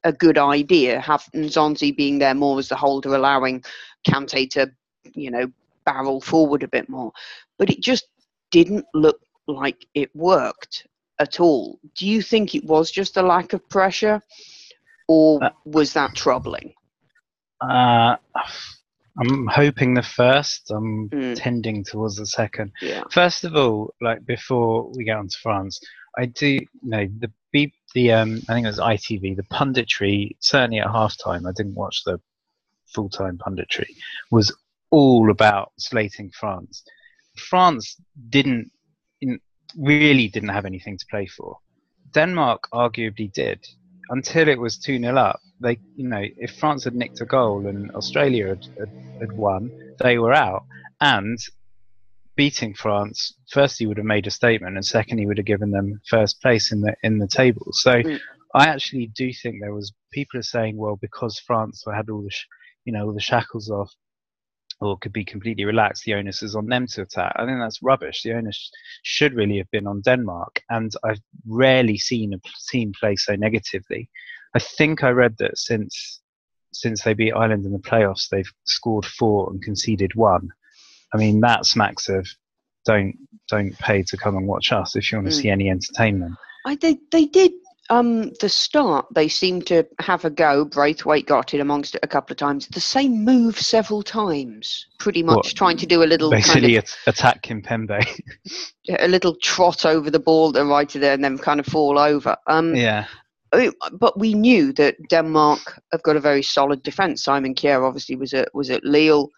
a 0.04 0.12
good 0.12 0.38
idea. 0.38 1.00
Have 1.00 1.24
Nzonzi 1.34 1.96
being 1.96 2.20
there 2.20 2.36
more 2.36 2.60
as 2.60 2.70
the 2.70 2.76
holder, 2.76 3.16
allowing 3.16 3.64
Kante 4.08 4.50
to 4.52 4.72
you 5.14 5.32
know 5.32 5.52
barrel 5.86 6.22
forward 6.22 6.64
a 6.64 6.68
bit 6.68 6.90
more, 6.90 7.12
but 7.58 7.70
it 7.70 7.82
just 7.82 8.08
didn't 8.52 8.86
look 8.94 9.20
like 9.48 9.86
it 9.94 10.16
worked 10.16 10.88
at 11.20 11.40
all. 11.40 11.80
Do 11.96 12.08
you 12.08 12.22
think 12.22 12.56
it 12.56 12.66
was 12.66 12.92
just 12.92 13.18
a 13.18 13.22
lack 13.22 13.54
of 13.54 13.68
pressure, 13.70 14.22
or 15.08 15.44
uh, 15.44 15.50
was 15.66 15.94
that 15.94 16.16
troubling? 16.16 16.74
Uh, 17.62 18.16
I'm 19.20 19.48
hoping 19.48 19.94
the 19.94 20.04
first. 20.04 20.72
I'm 20.72 21.10
mm. 21.10 21.36
tending 21.36 21.84
towards 21.84 22.16
the 22.16 22.26
second. 22.26 22.72
Yeah. 22.82 23.04
First 23.12 23.44
of 23.44 23.56
all, 23.56 23.94
like 24.02 24.26
before 24.26 24.92
we 24.96 25.04
get 25.04 25.18
on 25.18 25.28
to 25.28 25.38
France, 25.42 25.80
I 26.18 26.26
do 26.26 26.48
you 26.48 26.68
know 26.82 27.08
the 27.20 27.32
beep 27.52 27.74
the 27.94 28.12
um 28.12 28.42
I 28.50 28.54
think 28.54 28.66
it 28.66 28.70
was 28.70 28.80
ITV 28.80 29.36
the 29.36 29.44
punditry 29.44 30.36
certainly 30.40 30.80
at 30.80 30.88
halftime. 30.88 31.48
I 31.48 31.52
didn't 31.56 31.76
watch 31.76 32.04
the 32.06 32.20
full 32.94 33.10
time 33.10 33.38
punditry 33.38 33.88
was 34.32 34.56
all 34.92 35.32
about 35.32 35.72
slating 35.78 36.32
France. 36.32 36.84
France 37.36 37.96
didn't 38.30 38.72
really 39.78 40.28
didn't 40.28 40.50
have 40.50 40.66
anything 40.66 40.98
to 40.98 41.06
play 41.10 41.26
for. 41.26 41.58
Denmark 42.12 42.70
arguably 42.72 43.32
did 43.34 43.66
until 44.10 44.48
it 44.48 44.60
was 44.60 44.78
2 44.78 45.00
0 45.00 45.18
up, 45.18 45.40
they, 45.60 45.80
you 45.96 46.08
know, 46.08 46.24
if 46.38 46.52
France 46.52 46.84
had 46.84 46.96
nicked 46.96 47.22
a 47.22 47.26
goal 47.26 47.68
and 47.68 47.92
Australia 47.92 48.50
had, 48.50 48.66
had, 48.78 48.90
had, 49.20 49.32
won, 49.32 49.72
they 50.00 50.18
were 50.18 50.34
out. 50.34 50.64
And 51.00 51.38
beating 52.36 52.74
France, 52.74 53.34
first 53.50 53.80
he 53.80 53.86
would 53.86 53.98
have 53.98 54.06
made 54.06 54.28
a 54.28 54.32
statement, 54.32 54.76
and 54.76 54.86
second 54.86 55.18
he 55.18 55.26
would 55.26 55.38
have 55.38 55.46
given 55.46 55.72
them 55.72 56.02
first 56.08 56.42
place 56.42 56.72
in 56.72 56.82
the 56.82 56.96
in 57.04 57.18
the 57.20 57.28
table. 57.28 57.68
So 57.72 58.02
mm. 58.02 58.20
I 58.54 58.68
actually 58.68 59.08
do 59.08 59.32
think 59.34 59.58
there 59.60 59.74
was 59.74 59.94
people 60.12 60.40
are 60.40 60.44
saying, 60.44 60.78
well, 60.78 60.96
because 60.96 61.40
France 61.40 61.84
had 61.94 62.10
all 62.10 62.22
the 62.22 62.32
sh- 62.32 62.48
you 62.86 62.94
know 62.94 63.06
all 63.06 63.14
the 63.14 63.20
shackles 63.20 63.70
off, 63.70 63.94
or 64.80 64.98
could 64.98 65.14
be 65.14 65.26
completely 65.26 65.66
relaxed, 65.66 66.04
the 66.04 66.14
onus 66.14 66.44
is 66.44 66.56
on 66.56 66.68
them 66.68 66.88
to 66.88 67.02
attack. 67.02 67.34
I 67.36 67.46
think 67.46 67.60
that's 67.60 67.82
rubbish. 67.82 68.24
The 68.24 68.34
onus 68.34 68.72
should 69.04 69.34
really 69.34 69.58
have 69.58 69.70
been 69.72 69.88
on 69.88 70.02
Denmark, 70.02 70.62
and 70.70 70.92
I've 71.04 71.22
rarely 71.48 71.98
seen 71.98 72.34
a 72.34 72.40
team 72.72 72.94
play 73.00 73.16
so 73.16 73.36
negatively. 73.36 74.10
I 74.56 74.60
think 74.60 75.04
I 75.04 75.10
read 75.10 75.38
that 75.40 75.58
since 75.58 76.22
since 76.72 77.04
they 77.04 77.14
beat 77.14 77.34
Ireland 77.34 77.66
in 77.66 77.72
the 77.72 77.80
playoffs, 77.80 78.30
they've 78.30 78.52
scored 78.66 79.06
four 79.06 79.50
and 79.52 79.62
conceded 79.62 80.16
one. 80.16 80.50
I 81.14 81.18
mean, 81.18 81.42
that 81.42 81.66
smacks 81.66 82.10
of 82.10 82.28
don't 82.86 83.16
don't 83.50 83.78
pay 83.80 84.04
to 84.04 84.18
come 84.18 84.36
and 84.36 84.48
watch 84.48 84.72
us 84.72 84.96
if 84.96 85.12
you 85.12 85.18
want 85.18 85.30
to 85.30 85.34
mm. 85.34 85.42
see 85.42 85.50
any 85.50 85.70
entertainment. 85.70 86.36
I 86.66 86.76
they 86.76 86.98
they 87.12 87.26
did 87.26 87.52
um 87.90 88.32
the 88.40 88.50
start 88.50 89.06
they 89.14 89.28
seemed 89.28 89.68
to 89.68 89.86
have 90.00 90.26
a 90.26 90.30
go. 90.30 90.66
Braithwaite 90.66 91.26
got 91.26 91.54
it 91.54 91.60
amongst 91.60 91.96
it 91.96 92.00
a 92.04 92.08
couple 92.08 92.34
of 92.34 92.38
times. 92.38 92.68
The 92.68 92.80
same 92.80 93.24
move 93.24 93.60
several 93.60 94.04
times, 94.04 94.88
pretty 95.00 95.24
much 95.24 95.36
what, 95.36 95.56
trying 95.56 95.78
to 95.78 95.86
do 95.86 96.04
a 96.04 96.06
little 96.06 96.32
basically 96.32 96.76
kind 96.76 96.78
of, 96.78 96.90
attack 97.08 97.44
Kimpembe. 97.44 98.22
a 99.00 99.08
little 99.08 99.36
trot 99.36 99.86
over 99.86 100.10
the 100.10 100.20
ball 100.20 100.54
to 100.54 100.66
right 100.66 100.88
to 100.90 101.00
there 101.00 101.14
and 101.14 101.24
then 101.24 101.38
kind 101.38 101.60
of 101.60 101.66
fall 101.66 102.00
over. 102.00 102.36
Um, 102.48 102.76
yeah. 102.76 103.06
But 103.92 104.18
we 104.18 104.34
knew 104.34 104.74
that 104.74 104.96
Denmark 105.10 105.80
have 105.92 106.02
got 106.02 106.16
a 106.16 106.20
very 106.20 106.42
solid 106.42 106.82
defence. 106.82 107.24
Simon 107.24 107.54
Kjaer 107.54 107.88
obviously 107.88 108.16
was 108.16 108.34
at 108.34 108.50
was 108.56 108.72
at 108.72 108.84
Lille 108.84 109.30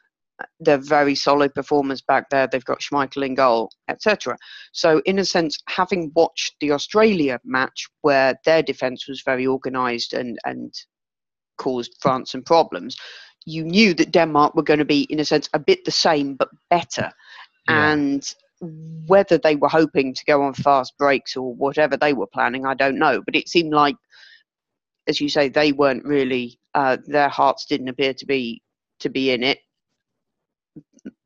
they're 0.60 0.77
very 0.77 1.15
solid 1.15 1.54
performers 1.54 2.01
back 2.01 2.30
there. 2.30 2.48
They've 2.48 2.63
got 2.63 2.82
Schmeichel 2.82 3.25
in 3.25 3.36
goal, 3.36 3.72
etc. 3.88 4.38
So, 4.74 5.01
in 5.06 5.20
a 5.20 5.25
sense, 5.25 5.58
having 5.68 6.12
watched 6.15 6.56
the 6.60 6.72
Australia 6.72 7.39
match 7.44 7.88
where 8.01 8.36
their 8.46 8.62
defence 8.62 9.08
was 9.08 9.22
very 9.25 9.48
organised 9.48 10.13
and 10.13 10.38
and 10.46 10.74
caused 11.58 11.96
France 12.01 12.32
some 12.32 12.44
problems, 12.44 12.98
you 13.46 13.63
knew 13.63 13.94
that 13.94 14.12
Denmark 14.12 14.56
were 14.56 14.63
going 14.63 14.80
to 14.80 14.86
be, 14.86 15.04
in 15.04 15.20
a 15.20 15.25
sense, 15.25 15.50
a 15.54 15.60
bit 15.60 15.86
the 15.86 15.92
same 15.92 16.36
but 16.36 16.50
better. 16.70 17.12
Yeah. 17.70 17.92
And 17.92 18.34
whether 19.08 19.38
they 19.38 19.56
were 19.56 19.70
hoping 19.70 20.13
to 20.13 20.25
go 20.25 20.42
on 20.42 20.54
fast 20.54 20.98
breaks 20.98 21.36
or 21.36 21.54
whatever 21.54 21.98
they 21.98 22.13
were 22.13 22.27
planning, 22.27 22.65
I 22.65 22.74
don't 22.74 22.98
know. 22.98 23.22
But 23.25 23.36
it 23.36 23.50
seemed 23.50 23.74
like, 23.74 23.96
as 25.08 25.22
you 25.22 25.30
say, 25.30 25.50
they 25.50 25.72
weren't 25.72 26.06
really. 26.06 26.60
Uh, 26.74 26.98
their 27.06 27.30
hearts 27.30 27.65
didn't 27.65 27.88
appear 27.88 28.13
to 28.13 28.25
be 28.25 28.62
to 29.00 29.10
be 29.10 29.32
in 29.32 29.44
it. 29.44 29.60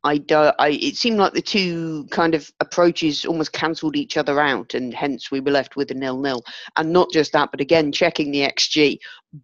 I, 0.10 0.18
do, 0.18 0.52
I 0.58 0.70
it 0.70 0.96
seemed 0.96 1.20
like 1.20 1.34
the 1.34 1.42
two 1.42 2.08
kind 2.10 2.34
of 2.34 2.52
approaches 2.60 3.26
almost 3.26 3.54
cancelled 3.54 3.96
each 3.96 4.18
other 4.18 4.40
out, 4.40 4.74
and 4.74 4.92
hence 4.92 5.30
we 5.30 5.40
were 5.40 5.52
left 5.52 5.76
with 5.76 5.92
a 5.92 5.94
nil-nil. 5.94 6.44
And 6.78 6.92
not 6.92 7.12
just 7.12 7.32
that, 7.34 7.52
but 7.52 7.62
again 7.62 7.92
checking 7.92 8.32
the 8.32 8.42
xG, 8.42 8.98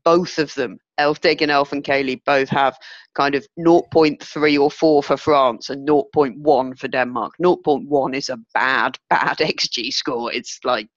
both 0.04 0.40
of 0.40 0.52
them, 0.56 0.80
Elftig 1.00 1.44
and 1.44 1.52
Elfenkaeli, 1.52 2.24
both 2.26 2.50
have 2.50 2.76
kind 3.14 3.36
of 3.36 3.46
0.3 3.60 4.60
or 4.60 4.72
4 4.72 5.04
for 5.04 5.18
France 5.18 5.70
and 5.70 5.88
0.1 5.88 6.80
for 6.80 6.88
Denmark. 6.88 7.34
0.1 7.40 8.16
is 8.16 8.30
a 8.30 8.40
bad, 8.56 8.98
bad 9.12 9.38
xG 9.40 9.94
score. 9.94 10.34
It's 10.34 10.60
like 10.64 10.90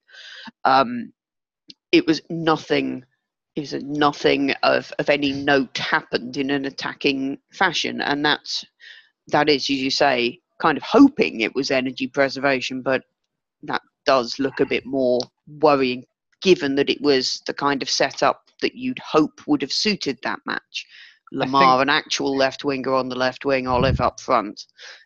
um, 0.64 1.12
it 1.92 2.06
was 2.06 2.22
nothing 2.30 3.04
is 3.54 3.75
nothing 3.82 4.52
of, 4.62 4.90
of 4.98 5.10
any 5.10 5.32
note 5.32 5.76
happened 5.76 6.38
in 6.38 6.48
an 6.50 6.64
attacking 6.64 7.37
fashion, 7.52 8.00
and 8.00 8.25
that's 8.25 8.64
that 9.28 9.49
is, 9.49 9.62
as 9.64 9.70
you 9.70 9.90
say, 9.90 10.40
kind 10.61 10.76
of 10.76 10.82
hoping 10.82 11.40
it 11.40 11.54
was 11.54 11.70
energy 11.70 12.06
preservation, 12.06 12.82
but 12.82 13.04
that 13.62 13.82
does 14.06 14.38
look 14.38 14.61
a 14.61 14.66
bit 14.66 14.87
more 14.87 15.20
worrying 15.61 16.04
given 16.40 16.75
that 16.76 16.90
it 16.90 17.00
was 17.00 17.42
the 17.47 17.54
kind 17.54 17.82
of 17.82 17.90
setup 17.90 18.42
that 18.62 18.75
you'd 18.75 18.99
hope 18.99 19.40
would 19.47 19.62
have 19.62 19.73
suited 19.73 20.18
that 20.23 20.38
match. 20.47 20.87
Lemar, 21.35 21.78
think, 21.78 21.82
an 21.82 21.88
actual 21.88 22.37
left 22.37 22.64
winger 22.64 22.94
on 22.94 23.08
the 23.08 23.16
left 23.16 23.44
wing, 23.44 23.66
Olive 23.66 24.00
up 24.00 24.20
front. 24.20 24.64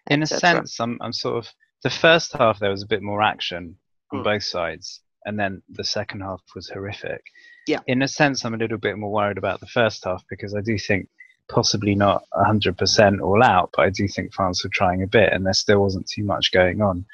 In 0.08 0.22
a 0.22 0.26
sense, 0.26 0.78
I'm, 0.78 0.98
I'm 1.00 1.12
sort 1.12 1.38
of 1.38 1.52
the 1.82 1.90
first 1.90 2.32
half 2.34 2.60
there 2.60 2.70
was 2.70 2.82
a 2.82 2.86
bit 2.86 3.02
more 3.02 3.22
action 3.22 3.76
on 4.12 4.20
mm. 4.20 4.24
both 4.24 4.44
sides, 4.44 5.00
and 5.24 5.38
then 5.38 5.62
the 5.68 5.84
second 5.84 6.20
half 6.20 6.40
was 6.54 6.68
horrific. 6.68 7.22
Yeah. 7.66 7.80
In 7.86 8.02
a 8.02 8.08
sense, 8.08 8.44
I'm 8.44 8.54
a 8.54 8.58
little 8.58 8.78
bit 8.78 8.98
more 8.98 9.10
worried 9.10 9.38
about 9.38 9.60
the 9.60 9.66
first 9.66 10.04
half 10.04 10.22
because 10.28 10.54
I 10.54 10.60
do 10.60 10.78
think 10.78 11.08
possibly 11.48 11.94
not 11.94 12.24
100% 12.34 13.20
all 13.20 13.42
out, 13.42 13.70
but 13.76 13.84
I 13.84 13.90
do 13.90 14.08
think 14.08 14.32
France 14.32 14.64
were 14.64 14.70
trying 14.72 15.02
a 15.02 15.06
bit, 15.06 15.32
and 15.32 15.44
there 15.44 15.52
still 15.52 15.80
wasn't 15.80 16.08
too 16.08 16.24
much 16.24 16.52
going 16.52 16.80
on. 16.80 17.04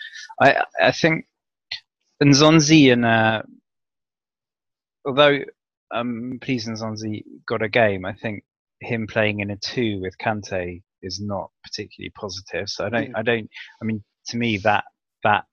I 0.40 0.62
I 0.80 0.92
think 0.92 1.26
Nzonzi 2.22 2.92
and 2.92 3.04
uh, 3.04 3.42
although 5.04 5.38
um, 5.90 6.38
please 6.40 6.66
Nzonzi 6.66 7.24
got 7.46 7.62
a 7.62 7.68
game, 7.68 8.04
I 8.04 8.12
think 8.12 8.44
him 8.80 9.06
playing 9.06 9.40
in 9.40 9.50
a 9.50 9.56
two 9.56 10.00
with 10.00 10.16
Kante 10.18 10.82
is 11.02 11.20
not 11.20 11.50
particularly 11.62 12.10
positive. 12.10 12.68
So 12.68 12.86
I 12.86 12.88
don't, 12.90 13.10
mm. 13.10 13.16
I 13.16 13.22
don't, 13.22 13.50
I 13.80 13.84
mean, 13.84 14.02
to 14.28 14.36
me 14.36 14.58
that 14.58 14.84
that 15.24 15.44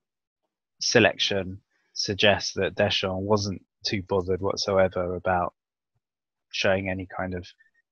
selection 0.81 1.61
suggests 1.93 2.53
that 2.53 2.75
Deschamps 2.75 3.23
wasn't 3.23 3.61
too 3.85 4.03
bothered 4.07 4.41
whatsoever 4.41 5.15
about 5.15 5.53
showing 6.51 6.89
any 6.89 7.07
kind 7.15 7.33
of 7.33 7.45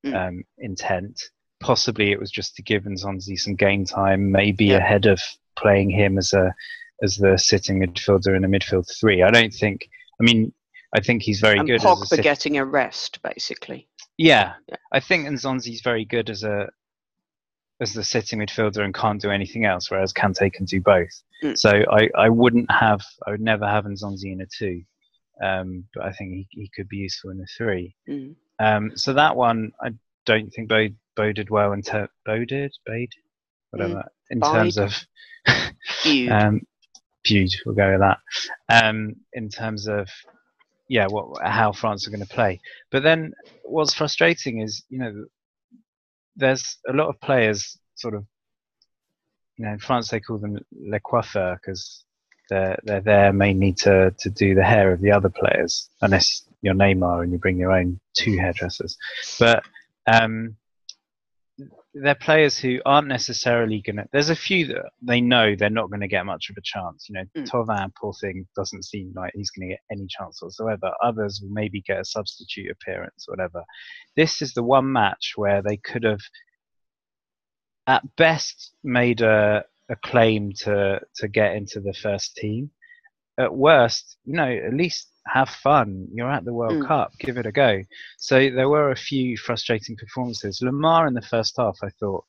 mm. 0.06 0.16
um, 0.16 0.44
intent. 0.58 1.22
Possibly 1.60 2.12
it 2.12 2.20
was 2.20 2.32
just 2.32 2.56
to 2.56 2.62
give 2.62 2.84
Nzonzi 2.84 3.40
some 3.40 3.56
game 3.56 3.86
time, 3.86 4.32
maybe 4.32 4.66
yeah. 4.66 4.78
ahead 4.78 5.06
of 5.06 5.22
playing 5.56 5.90
him 5.90 6.18
as 6.18 6.34
a 6.34 6.54
as 7.02 7.18
the 7.18 7.38
sitting 7.38 7.80
midfielder 7.80 8.36
in 8.36 8.44
a 8.44 8.48
midfield 8.48 8.90
three. 9.00 9.24
I 9.24 9.32
don't 9.32 9.54
think. 9.54 9.90
I 10.20 10.24
mean, 10.24 10.54
I 10.96 11.00
think 11.00 11.24
he's 11.24 11.40
very 11.40 11.60
and 11.60 11.68
good. 11.68 11.82
Pogba 11.82 12.06
sit- 12.06 12.24
getting 12.24 12.58
a 12.58 12.66
rest, 12.66 13.22
basically. 13.24 13.88
Yeah, 14.18 14.54
yeah. 14.68 14.76
I 14.92 15.00
think 15.00 15.28
Nzonzi's 15.28 15.82
very 15.82 16.06
good 16.06 16.30
as 16.30 16.44
a 16.44 16.70
as 17.82 17.94
the 17.94 18.04
sitting 18.04 18.40
midfielder 18.40 18.84
and 18.84 18.94
can't 18.94 19.22
do 19.22 19.30
anything 19.32 19.66
else, 19.66 19.90
whereas 19.90 20.14
Kante 20.14 20.52
can 20.52 20.66
do 20.66 20.80
both. 20.80 21.24
Mm. 21.44 21.58
So 21.58 21.70
I, 21.70 22.10
I 22.18 22.30
wouldn't 22.30 22.72
have, 22.72 23.02
I 23.28 23.32
would 23.32 23.42
never 23.42 23.68
have 23.68 23.86
Nzonzi 23.86 24.32
in 24.32 24.42
a 24.42 24.46
two, 24.46 24.84
um, 25.44 25.86
but 25.94 26.06
I 26.06 26.12
think 26.14 26.32
he, 26.32 26.48
he 26.52 26.72
could 26.74 26.88
be 26.88 26.98
useful 26.98 27.32
in 27.32 27.42
a 27.42 27.46
three. 27.58 27.96
Mm. 28.10 28.36
Um, 28.60 28.92
so 28.96 29.14
that 29.14 29.36
one, 29.36 29.72
I 29.82 29.94
don't 30.26 30.50
think 30.52 30.70
Bo, 30.70 30.90
boded 31.16 31.50
well 31.50 31.74
in 31.74 31.82
ter- 31.82 32.10
boded, 32.26 32.74
bade, 32.86 33.12
whatever, 33.72 33.96
mm. 33.96 34.08
in 34.30 34.40
Bide. 34.40 34.54
terms 34.54 34.78
of 34.78 34.94
feud. 36.02 36.32
um, 36.32 36.62
feud. 37.26 37.52
We'll 37.66 37.76
go 37.76 37.92
with 37.92 38.02
that. 38.02 38.20
Um, 38.70 39.16
in 39.34 39.50
terms 39.50 39.88
of 39.88 40.10
yeah, 40.90 41.08
what 41.08 41.42
how 41.44 41.72
France 41.72 42.08
are 42.08 42.12
going 42.12 42.26
to 42.26 42.28
play. 42.28 42.60
But 42.92 43.04
then 43.04 43.34
what's 43.64 43.94
frustrating 43.94 44.62
is 44.62 44.84
you 44.90 45.00
know 45.00 45.26
there's 46.36 46.78
a 46.88 46.94
lot 46.94 47.10
of 47.10 47.20
players 47.22 47.78
sort 47.96 48.16
of 48.16 48.26
you 49.58 49.66
know 49.66 49.72
in 49.72 49.80
France 49.80 50.10
they 50.10 50.20
call 50.20 50.38
them 50.38 50.60
les 50.72 51.00
coiffeurs 51.00 51.58
because 51.62 52.04
they're 52.50 52.78
they're 52.84 53.02
there 53.02 53.34
mainly 53.34 53.74
to 53.74 54.14
to 54.20 54.30
do 54.30 54.56
the 54.56 54.64
hair 54.64 54.92
of 54.92 55.02
the 55.02 55.12
other 55.12 55.30
players 55.30 55.90
unless 56.02 56.44
you're 56.64 56.74
Neymar 56.74 57.22
and 57.22 57.32
you 57.32 57.38
bring 57.38 57.58
your 57.58 57.74
own 57.74 58.00
two 58.18 58.38
hairdressers. 58.38 58.98
But 59.38 59.64
um, 60.08 60.56
they're 61.94 62.16
players 62.16 62.58
who 62.58 62.80
aren't 62.86 63.08
necessarily 63.08 63.82
going 63.82 63.98
to. 63.98 64.06
There's 64.12 64.30
a 64.30 64.36
few 64.36 64.66
that 64.68 64.90
they 65.02 65.22
know 65.22 65.56
they're 65.56 65.70
not 65.70 65.90
going 65.90 66.02
to 66.02 66.08
get 66.08 66.26
much 66.26 66.50
of 66.50 66.56
a 66.58 66.62
chance. 66.64 67.08
You 67.08 67.16
know, 67.16 67.26
mm. 67.38 67.48
Thauvin, 67.48 67.92
poor 68.00 68.14
thing, 68.14 68.48
doesn't 68.56 68.86
seem 68.86 69.14
like 69.16 69.34
he's 69.36 69.52
going 69.52 69.70
to 69.70 69.74
get 69.74 69.82
any 69.92 70.08
chance 70.10 70.42
whatsoever. 70.42 70.92
Others 71.04 71.42
will 71.44 71.52
maybe 71.52 71.82
get 71.82 72.00
a 72.00 72.06
substitute 72.06 72.72
appearance, 72.72 73.26
or 73.28 73.34
whatever. 73.34 73.64
This 74.16 74.42
is 74.42 74.54
the 74.54 74.64
one 74.64 74.92
match 74.92 75.34
where 75.36 75.62
they 75.62 75.78
could 75.78 76.04
have, 76.04 76.22
at 77.86 78.04
best, 78.16 78.72
made 78.84 79.22
a, 79.22 79.66
a 79.90 79.96
claim 79.98 80.54
to 80.60 81.02
to 81.18 81.28
get 81.28 81.56
into 81.56 81.82
the 81.82 81.94
first 81.94 82.36
team. 82.36 82.72
At 83.38 83.54
worst, 83.54 84.18
you 84.26 84.34
know, 84.34 84.50
at 84.50 84.74
least 84.74 85.10
have 85.28 85.50
fun. 85.50 86.08
You're 86.12 86.32
at 86.32 86.46
the 86.46 86.54
World 86.54 86.84
mm. 86.84 86.88
Cup. 86.88 87.14
Give 87.20 87.38
it 87.38 87.46
a 87.46 87.52
go. 87.52 87.82
So 88.18 88.50
there 88.50 88.70
were 88.70 88.92
a 88.92 88.96
few 88.96 89.38
frustrating 89.38 89.96
performances. 89.96 90.62
Lemar 90.62 91.08
in 91.08 91.14
the 91.14 91.22
first 91.22 91.56
half, 91.58 91.78
I 91.82 91.90
thought 92.00 92.26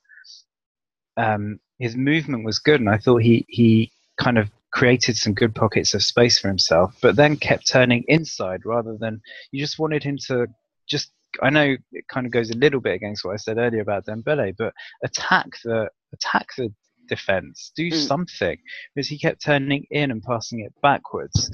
um, 1.16 1.58
his 1.78 1.96
movement 1.96 2.44
was 2.44 2.58
good, 2.58 2.80
and 2.80 2.90
I 2.90 2.98
thought 2.98 3.22
he 3.22 3.44
he 3.48 3.92
kind 4.18 4.38
of 4.38 4.50
created 4.72 5.16
some 5.16 5.34
good 5.34 5.54
pockets 5.54 5.94
of 5.94 6.02
space 6.02 6.38
for 6.38 6.48
himself, 6.48 6.96
but 7.00 7.16
then 7.16 7.36
kept 7.36 7.68
turning 7.68 8.04
inside 8.08 8.60
rather 8.64 8.96
than 8.98 9.20
you 9.52 9.60
just 9.60 9.78
wanted 9.78 10.02
him 10.02 10.18
to 10.26 10.46
just. 10.88 11.10
I 11.42 11.50
know 11.50 11.76
it 11.90 12.06
kind 12.06 12.26
of 12.26 12.32
goes 12.32 12.50
a 12.50 12.56
little 12.56 12.80
bit 12.80 12.94
against 12.94 13.24
what 13.24 13.32
I 13.32 13.38
said 13.38 13.58
earlier 13.58 13.80
about 13.80 14.06
Dembele, 14.06 14.54
but 14.56 14.72
attack 15.02 15.48
the 15.64 15.88
attack 16.12 16.46
the 16.56 16.72
defense, 17.08 17.72
do 17.76 17.90
mm. 17.90 17.94
something 17.94 18.56
because 18.94 19.08
he 19.08 19.18
kept 19.18 19.42
turning 19.42 19.84
in 19.90 20.10
and 20.10 20.22
passing 20.22 20.60
it 20.60 20.72
backwards. 20.80 21.50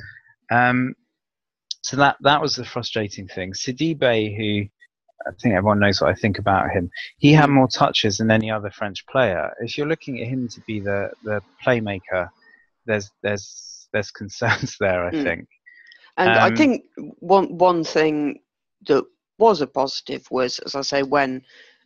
Um, 0.51 0.95
so 1.83 1.97
that 1.97 2.17
that 2.21 2.41
was 2.41 2.57
the 2.57 2.65
frustrating 2.65 3.29
thing. 3.29 3.53
Sidibe, 3.53 4.37
who 4.37 4.69
I 5.27 5.33
think 5.41 5.55
everyone 5.55 5.81
knows 5.81 6.01
what 6.01 6.11
I 6.11 6.15
think 6.15 6.39
about 6.39 6.71
him. 6.71 6.91
He 7.19 7.33
had 7.33 7.51
more 7.51 7.69
touches 7.69 8.19
than 8.19 8.31
any 8.31 8.51
other 8.51 8.71
French 8.71 9.07
player. 9.07 9.53
If 9.61 9.77
you're 9.77 9.87
looking 9.87 10.21
at 10.21 10.29
him 10.29 10.49
to 10.49 10.61
be 10.67 10.81
the, 10.81 11.11
the 11.25 11.43
playmaker, 11.65 12.29
there's 12.87 13.11
there's 13.23 13.89
there's 13.93 14.11
concerns 14.23 14.77
there. 14.81 15.07
I 15.07 15.11
mm. 15.11 15.23
think. 15.23 15.49
And 16.17 16.31
um, 16.31 16.53
I 16.53 16.57
think 16.57 16.85
one 17.19 17.57
one 17.59 17.85
thing 17.85 18.41
that 18.87 19.05
was 19.39 19.61
a 19.61 19.67
positive 19.67 20.27
was, 20.31 20.59
as 20.61 20.75
I 20.75 20.83
say, 20.83 21.03
when 21.03 21.43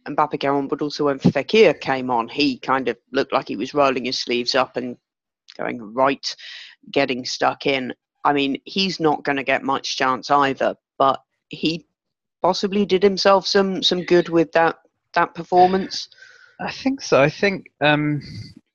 Mbappe 0.09 0.41
came 0.41 0.55
on, 0.55 0.69
but 0.69 0.83
also 0.83 1.07
when 1.07 1.19
Fekir 1.19 1.81
came 1.81 2.11
on, 2.11 2.29
he 2.29 2.59
kind 2.59 2.89
of 2.89 2.97
looked 3.13 3.33
like 3.33 3.49
he 3.49 3.57
was 3.57 3.75
rolling 3.75 4.05
his 4.05 4.19
sleeves 4.19 4.55
up 4.55 4.77
and 4.77 4.97
going 5.57 5.81
right, 5.95 6.37
getting 6.91 7.25
stuck 7.25 7.67
in. 7.67 7.95
I 8.25 8.33
mean, 8.33 8.61
he's 8.65 9.01
not 9.01 9.23
going 9.23 9.37
to 9.37 9.43
get 9.43 9.63
much 9.63 9.97
chance 9.97 10.31
either, 10.31 10.77
but 10.99 11.23
he 11.49 11.87
possibly 12.43 12.85
did 12.85 13.03
himself 13.03 13.47
some 13.47 13.83
some 13.83 14.03
good 14.05 14.29
with 14.29 14.53
that 14.53 14.79
that 15.15 15.35
performance. 15.35 16.09
I 16.61 16.71
think 16.71 17.01
so. 17.01 17.21
I 17.21 17.31
think 17.31 17.71
um, 17.81 18.23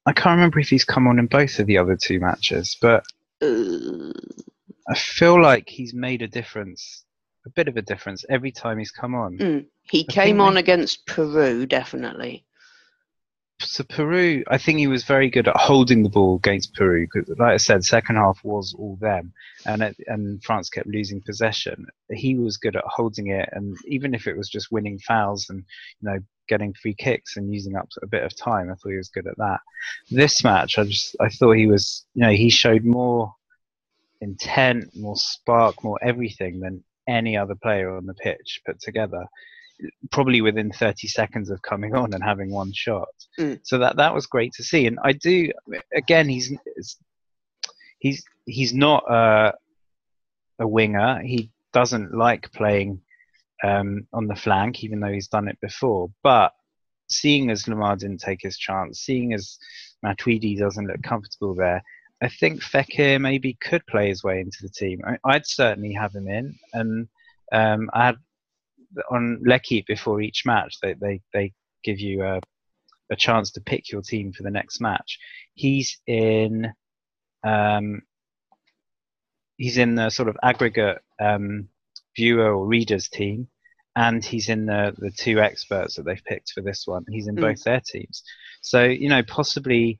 I 0.05 0.11
can't 0.11 0.37
remember 0.37 0.59
if 0.59 0.69
he's 0.69 0.85
come 0.85 1.07
on 1.07 1.19
in 1.19 1.27
both 1.27 1.59
of 1.59 1.67
the 1.67 1.77
other 1.77 1.95
two 1.95 2.19
matches, 2.19 2.77
but 2.81 3.03
uh, 3.41 4.11
I 4.87 4.95
feel 4.95 5.41
like 5.41 5.69
he's 5.69 5.93
made 5.93 6.21
a 6.21 6.27
difference, 6.27 7.05
a 7.45 7.49
bit 7.49 7.67
of 7.67 7.77
a 7.77 7.81
difference 7.81 8.25
every 8.29 8.51
time 8.51 8.79
he's 8.79 8.91
come 8.91 9.15
on. 9.15 9.37
Mm. 9.37 9.65
He 9.83 10.05
I 10.09 10.11
came 10.11 10.41
on 10.41 10.55
they, 10.55 10.59
against 10.59 11.05
Peru, 11.05 11.65
definitely 11.65 12.45
so 13.61 13.83
Peru, 13.83 14.43
I 14.47 14.57
think 14.57 14.79
he 14.79 14.87
was 14.87 15.03
very 15.03 15.29
good 15.29 15.47
at 15.47 15.57
holding 15.57 16.03
the 16.03 16.09
ball 16.09 16.37
against 16.37 16.73
Peru 16.73 17.05
because, 17.05 17.29
like 17.37 17.53
I 17.53 17.57
said, 17.57 17.83
second 17.83 18.15
half 18.15 18.39
was 18.43 18.73
all 18.77 18.97
them, 19.01 19.33
and 19.65 19.81
it, 19.83 19.97
and 20.07 20.41
France 20.43 20.69
kept 20.69 20.87
losing 20.87 21.21
possession. 21.21 21.85
He 22.09 22.35
was 22.35 22.57
good 22.57 22.77
at 22.77 22.83
holding 22.85 23.27
it, 23.27 23.49
and 23.51 23.77
even 23.85 24.13
if 24.13 24.27
it 24.27 24.37
was 24.37 24.49
just 24.49 24.71
winning 24.71 24.97
fouls 24.99 25.49
and 25.49 25.63
you 26.01 26.09
know 26.09 26.19
getting 26.47 26.73
free 26.73 26.95
kicks 26.95 27.37
and 27.37 27.53
using 27.53 27.75
up 27.75 27.89
a 28.01 28.07
bit 28.07 28.23
of 28.23 28.35
time, 28.35 28.71
I 28.71 28.75
thought 28.75 28.91
he 28.91 28.97
was 28.97 29.09
good 29.09 29.27
at 29.27 29.37
that. 29.37 29.59
This 30.09 30.43
match, 30.43 30.77
I 30.79 30.85
just 30.85 31.15
I 31.19 31.29
thought 31.29 31.53
he 31.53 31.67
was, 31.67 32.05
you 32.15 32.23
know, 32.23 32.31
he 32.31 32.49
showed 32.49 32.85
more 32.85 33.33
intent, 34.21 34.95
more 34.95 35.17
spark, 35.17 35.83
more 35.83 35.99
everything 36.01 36.61
than 36.61 36.83
any 37.07 37.35
other 37.35 37.55
player 37.55 37.95
on 37.95 38.05
the 38.05 38.13
pitch 38.13 38.61
put 38.65 38.79
together 38.79 39.25
probably 40.11 40.41
within 40.41 40.71
30 40.71 41.07
seconds 41.07 41.49
of 41.49 41.61
coming 41.61 41.95
on 41.95 42.13
and 42.13 42.23
having 42.23 42.51
one 42.51 42.71
shot. 42.73 43.07
Mm. 43.39 43.59
So 43.63 43.77
that 43.79 43.97
that 43.97 44.13
was 44.13 44.25
great 44.25 44.53
to 44.53 44.63
see. 44.63 44.87
And 44.87 44.99
I 45.03 45.13
do 45.13 45.51
again, 45.95 46.27
he's 46.27 46.53
he's 47.99 48.23
he's 48.45 48.73
not 48.73 49.03
a, 49.09 49.53
a 50.59 50.67
winger. 50.67 51.21
He 51.21 51.51
doesn't 51.73 52.13
like 52.13 52.51
playing 52.51 53.01
um, 53.63 54.07
on 54.13 54.27
the 54.27 54.35
flank, 54.35 54.83
even 54.83 54.99
though 54.99 55.11
he's 55.11 55.27
done 55.27 55.47
it 55.47 55.59
before. 55.61 56.09
But 56.23 56.53
seeing 57.07 57.49
as 57.49 57.63
Lemar 57.63 57.97
didn't 57.97 58.21
take 58.21 58.41
his 58.41 58.57
chance, 58.57 58.99
seeing 58.99 59.33
as 59.33 59.57
Matuidi 60.05 60.57
doesn't 60.57 60.87
look 60.87 61.03
comfortable 61.03 61.55
there, 61.55 61.83
I 62.21 62.27
think 62.27 62.61
Fekir 62.61 63.19
maybe 63.19 63.57
could 63.61 63.85
play 63.87 64.09
his 64.09 64.23
way 64.23 64.41
into 64.41 64.57
the 64.61 64.69
team. 64.69 65.01
I, 65.05 65.35
would 65.35 65.47
certainly 65.47 65.93
have 65.93 66.13
him 66.13 66.27
in, 66.27 66.57
and 66.73 67.07
um, 67.51 67.89
I 67.93 68.07
had 68.07 68.17
on 69.11 69.39
L'Equipe 69.43 69.85
before 69.87 70.21
each 70.21 70.45
match, 70.45 70.77
they 70.81 70.93
they, 70.93 71.21
they 71.33 71.53
give 71.83 71.99
you 71.99 72.23
a, 72.23 72.39
a 73.11 73.15
chance 73.15 73.51
to 73.51 73.61
pick 73.61 73.91
your 73.91 74.01
team 74.01 74.31
for 74.33 74.43
the 74.43 74.51
next 74.51 74.81
match. 74.81 75.19
He's 75.53 75.99
in 76.07 76.73
um, 77.43 78.01
he's 79.57 79.77
in 79.77 79.95
the 79.95 80.09
sort 80.09 80.29
of 80.29 80.37
aggregate 80.43 81.01
um, 81.19 81.69
viewer 82.15 82.53
or 82.53 82.65
readers 82.65 83.09
team, 83.09 83.47
and 83.95 84.23
he's 84.23 84.49
in 84.49 84.65
the 84.65 84.93
the 84.97 85.11
two 85.11 85.39
experts 85.39 85.95
that 85.95 86.03
they've 86.03 86.23
picked 86.25 86.51
for 86.51 86.61
this 86.61 86.85
one. 86.85 87.05
He's 87.09 87.27
in 87.27 87.35
mm. 87.35 87.41
both 87.41 87.63
their 87.63 87.81
teams. 87.81 88.23
So 88.61 88.83
you 88.83 89.09
know, 89.09 89.23
possibly 89.23 89.99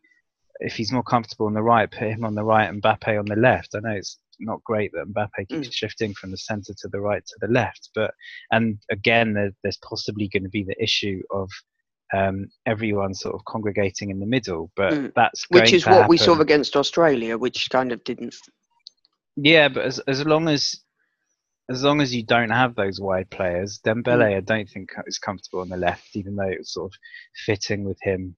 if 0.60 0.76
he's 0.76 0.92
more 0.92 1.04
comfortable 1.04 1.46
on 1.46 1.54
the 1.54 1.62
right, 1.62 1.90
put 1.90 2.10
him 2.10 2.26
on 2.26 2.36
the 2.36 2.44
right 2.44 2.68
and 2.68 2.82
Mbappe 2.82 3.18
on 3.18 3.26
the 3.26 3.36
left. 3.36 3.76
I 3.76 3.80
know 3.80 3.96
it's 3.96 4.18
not 4.40 4.64
great 4.64 4.92
that 4.94 5.08
Mbappe 5.14 5.48
keeps 5.48 5.70
mm. 5.70 5.74
shifting 5.74 6.14
from 6.14 6.32
the 6.32 6.38
centre 6.38 6.74
to 6.78 6.88
the 6.90 7.00
right 7.00 7.26
to 7.26 7.36
the 7.42 7.52
left. 7.52 7.90
But 7.96 8.14
and 8.52 8.78
again, 8.92 9.34
there, 9.34 9.52
there's 9.64 9.78
possibly 9.78 10.28
going 10.28 10.44
to 10.44 10.50
be 10.50 10.64
the 10.64 10.82
issue 10.82 11.22
of 11.32 11.50
um, 12.14 12.48
everyone 12.66 13.14
sort 13.14 13.36
of 13.36 13.46
congregating 13.46 14.10
in 14.10 14.20
the 14.20 14.26
middle. 14.26 14.72
But 14.76 14.94
mm. 14.94 15.12
that's 15.16 15.46
which 15.50 15.74
is 15.74 15.86
what 15.86 15.96
happen. 15.96 16.10
we 16.10 16.18
saw 16.18 16.40
against 16.40 16.76
Australia, 16.76 17.38
which 17.38 17.70
kind 17.70 17.92
of 17.92 18.04
didn't. 18.04 18.36
Yeah, 19.36 19.70
but 19.70 19.86
as 19.86 20.00
as 20.00 20.26
long 20.26 20.48
as 20.48 20.80
as 21.70 21.84
long 21.84 22.02
as 22.02 22.14
you 22.14 22.24
don't 22.24 22.50
have 22.50 22.76
those 22.76 23.00
wide 23.00 23.30
players, 23.30 23.80
Dembele, 23.86 24.32
mm. 24.32 24.38
I 24.38 24.40
don't 24.40 24.68
think 24.70 24.90
is 25.06 25.20
comfortable 25.20 25.62
on 25.62 25.70
the 25.70 25.78
left, 25.78 26.16
even 26.16 26.36
though 26.36 26.50
it's 26.50 26.74
sort 26.74 26.92
of 26.92 26.98
fitting 27.46 27.84
with 27.84 28.00
him, 28.02 28.36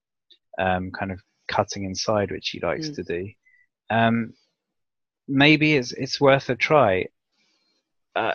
um, 0.58 0.90
kind 0.90 1.10
of 1.10 1.20
cutting 1.48 1.84
inside, 1.84 2.30
which 2.30 2.50
he 2.50 2.60
likes 2.60 2.88
mm. 2.88 2.96
to 2.96 3.02
do. 3.02 3.28
Um, 3.90 4.34
maybe 5.28 5.74
it's 5.74 5.92
it's 5.92 6.20
worth 6.20 6.50
a 6.50 6.56
try. 6.56 7.06
Uh, 8.14 8.34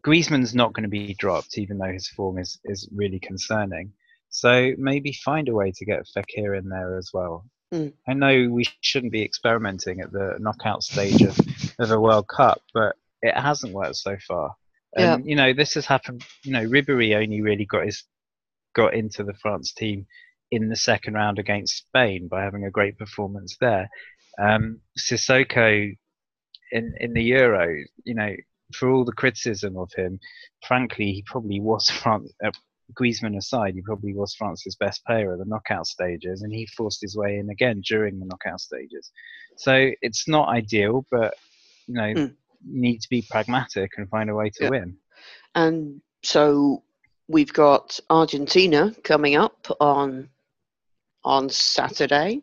Griezmann's 0.00 0.54
not 0.54 0.72
going 0.72 0.84
to 0.84 0.88
be 0.88 1.14
dropped, 1.14 1.58
even 1.58 1.78
though 1.78 1.92
his 1.92 2.08
form 2.08 2.38
is 2.38 2.58
is 2.64 2.88
really 2.94 3.18
concerning. 3.20 3.92
So 4.30 4.72
maybe 4.76 5.12
find 5.12 5.48
a 5.48 5.54
way 5.54 5.72
to 5.72 5.84
get 5.84 6.06
Fekir 6.14 6.58
in 6.58 6.68
there 6.68 6.98
as 6.98 7.10
well. 7.12 7.44
Mm. 7.72 7.92
I 8.06 8.14
know 8.14 8.48
we 8.50 8.66
shouldn't 8.80 9.12
be 9.12 9.22
experimenting 9.22 10.00
at 10.00 10.12
the 10.12 10.36
knockout 10.38 10.82
stage 10.82 11.22
of, 11.22 11.38
of 11.78 11.90
a 11.90 12.00
World 12.00 12.28
Cup, 12.28 12.62
but 12.72 12.96
it 13.22 13.34
hasn't 13.34 13.74
worked 13.74 13.96
so 13.96 14.16
far. 14.26 14.54
And 14.96 15.24
yeah. 15.24 15.30
you 15.30 15.36
know, 15.36 15.52
this 15.52 15.74
has 15.74 15.86
happened. 15.86 16.24
You 16.42 16.52
know, 16.52 16.64
Ribery 16.64 17.14
only 17.14 17.42
really 17.42 17.66
got 17.66 17.84
his 17.84 18.04
got 18.74 18.94
into 18.94 19.24
the 19.24 19.34
France 19.34 19.72
team 19.72 20.06
in 20.50 20.68
the 20.68 20.76
second 20.76 21.14
round 21.14 21.38
against 21.38 21.76
Spain 21.76 22.28
by 22.28 22.42
having 22.42 22.64
a 22.64 22.70
great 22.70 22.96
performance 22.98 23.56
there. 23.60 23.90
Um, 24.38 24.80
Sissoko 24.98 25.96
in 26.72 26.94
in 27.00 27.12
the 27.12 27.22
Euro, 27.22 27.74
you 28.04 28.14
know, 28.14 28.34
for 28.74 28.90
all 28.90 29.04
the 29.04 29.12
criticism 29.12 29.76
of 29.76 29.90
him, 29.96 30.18
frankly, 30.66 31.12
he 31.12 31.22
probably 31.26 31.60
was 31.60 31.88
France. 32.02 32.32
Uh, 32.44 32.50
Griezmann 32.94 33.36
aside, 33.36 33.74
he 33.74 33.82
probably 33.82 34.14
was 34.14 34.34
France's 34.34 34.74
best 34.76 35.04
player 35.04 35.32
at 35.34 35.38
the 35.38 35.44
knockout 35.44 35.86
stages, 35.86 36.40
and 36.40 36.52
he 36.52 36.66
forced 36.66 37.02
his 37.02 37.16
way 37.16 37.38
in 37.38 37.50
again 37.50 37.82
during 37.86 38.18
the 38.18 38.24
knockout 38.24 38.60
stages. 38.60 39.10
So 39.56 39.90
it's 40.00 40.26
not 40.26 40.48
ideal, 40.48 41.04
but 41.10 41.34
you 41.86 41.94
know, 41.94 42.14
mm. 42.14 42.34
need 42.64 43.00
to 43.02 43.08
be 43.10 43.26
pragmatic 43.30 43.92
and 43.98 44.08
find 44.08 44.30
a 44.30 44.34
way 44.34 44.50
to 44.50 44.64
yeah. 44.64 44.70
win. 44.70 44.96
And 45.54 46.00
so 46.22 46.82
we've 47.28 47.52
got 47.52 48.00
Argentina 48.08 48.94
coming 49.04 49.36
up 49.36 49.66
on 49.80 50.28
on 51.24 51.50
Saturday. 51.50 52.42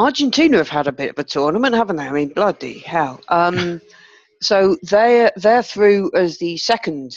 Argentina 0.00 0.56
have 0.56 0.68
had 0.68 0.86
a 0.86 0.92
bit 0.92 1.10
of 1.10 1.18
a 1.18 1.24
tournament, 1.24 1.74
haven't 1.74 1.96
they? 1.96 2.06
I 2.06 2.12
mean, 2.12 2.30
bloody 2.30 2.78
hell. 2.78 3.20
Um, 3.28 3.80
so 4.42 4.76
they're 4.82 5.30
they're 5.36 5.62
through 5.62 6.10
as 6.14 6.38
the 6.38 6.56
second 6.56 7.16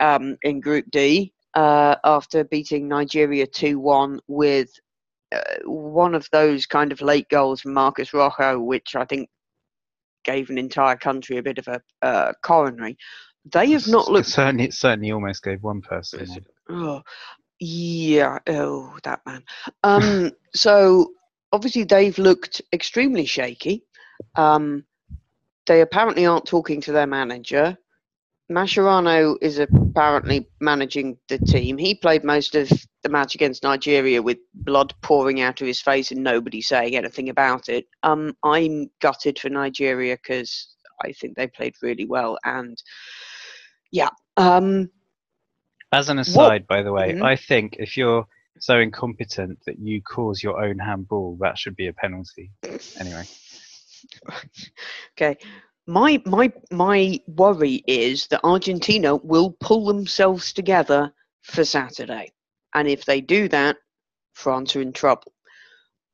um, 0.00 0.36
in 0.42 0.60
Group 0.60 0.86
D 0.90 1.32
uh, 1.54 1.96
after 2.04 2.44
beating 2.44 2.88
Nigeria 2.88 3.46
two 3.46 3.78
one 3.78 4.20
with 4.28 4.70
uh, 5.34 5.40
one 5.64 6.14
of 6.14 6.28
those 6.32 6.66
kind 6.66 6.92
of 6.92 7.00
late 7.00 7.28
goals 7.30 7.62
from 7.62 7.72
Marcus 7.74 8.12
Rojo, 8.12 8.58
which 8.60 8.94
I 8.94 9.04
think 9.04 9.28
gave 10.24 10.50
an 10.50 10.58
entire 10.58 10.96
country 10.96 11.38
a 11.38 11.42
bit 11.42 11.58
of 11.58 11.68
a 11.68 11.80
uh, 12.02 12.32
coronary. 12.42 12.96
They 13.52 13.70
have 13.70 13.88
not 13.88 14.10
looked. 14.10 14.28
It 14.28 14.32
certainly, 14.32 14.64
it 14.64 14.74
certainly 14.74 15.12
almost 15.12 15.42
gave 15.42 15.62
one 15.62 15.80
person. 15.80 16.44
Oh, 16.68 17.02
yeah. 17.60 18.38
Oh, 18.46 18.96
that 19.04 19.20
man. 19.24 19.42
Um, 19.82 20.32
so 20.54 21.12
obviously 21.52 21.84
they've 21.84 22.18
looked 22.18 22.62
extremely 22.72 23.26
shaky. 23.26 23.84
Um, 24.36 24.84
they 25.66 25.80
apparently 25.80 26.26
aren't 26.26 26.46
talking 26.46 26.80
to 26.82 26.92
their 26.92 27.06
manager. 27.06 27.76
Mascherano 28.50 29.36
is 29.42 29.58
apparently 29.58 30.48
managing 30.60 31.18
the 31.28 31.38
team. 31.38 31.76
He 31.76 31.94
played 31.94 32.24
most 32.24 32.54
of 32.54 32.70
the 33.02 33.10
match 33.10 33.34
against 33.34 33.62
Nigeria 33.62 34.22
with 34.22 34.38
blood 34.54 34.94
pouring 35.02 35.42
out 35.42 35.60
of 35.60 35.66
his 35.66 35.82
face 35.82 36.10
and 36.10 36.22
nobody 36.22 36.62
saying 36.62 36.96
anything 36.96 37.28
about 37.28 37.68
it. 37.68 37.84
Um, 38.02 38.34
I'm 38.42 38.90
gutted 39.02 39.38
for 39.38 39.50
Nigeria 39.50 40.16
because 40.16 40.74
I 41.04 41.12
think 41.12 41.36
they 41.36 41.46
played 41.48 41.74
really 41.82 42.06
well. 42.06 42.38
And 42.44 42.82
yeah. 43.92 44.10
Um, 44.38 44.90
As 45.92 46.08
an 46.08 46.18
aside, 46.18 46.62
what, 46.62 46.66
by 46.66 46.82
the 46.82 46.92
way, 46.92 47.12
mm-hmm. 47.12 47.22
I 47.22 47.36
think 47.36 47.76
if 47.78 47.98
you're 47.98 48.26
so 48.62 48.78
incompetent 48.78 49.58
that 49.66 49.78
you 49.78 50.02
cause 50.02 50.42
your 50.42 50.62
own 50.62 50.78
handball, 50.78 51.36
that 51.40 51.58
should 51.58 51.76
be 51.76 51.88
a 51.88 51.92
penalty. 51.92 52.50
Anyway. 52.98 53.24
okay. 55.16 55.36
My 55.86 56.22
my 56.26 56.52
my 56.70 57.18
worry 57.26 57.82
is 57.86 58.26
that 58.26 58.44
Argentina 58.44 59.16
will 59.16 59.56
pull 59.60 59.86
themselves 59.86 60.52
together 60.52 61.12
for 61.42 61.64
Saturday. 61.64 62.32
And 62.74 62.86
if 62.86 63.04
they 63.04 63.20
do 63.20 63.48
that, 63.48 63.76
France 64.34 64.76
are 64.76 64.82
in 64.82 64.92
trouble. 64.92 65.32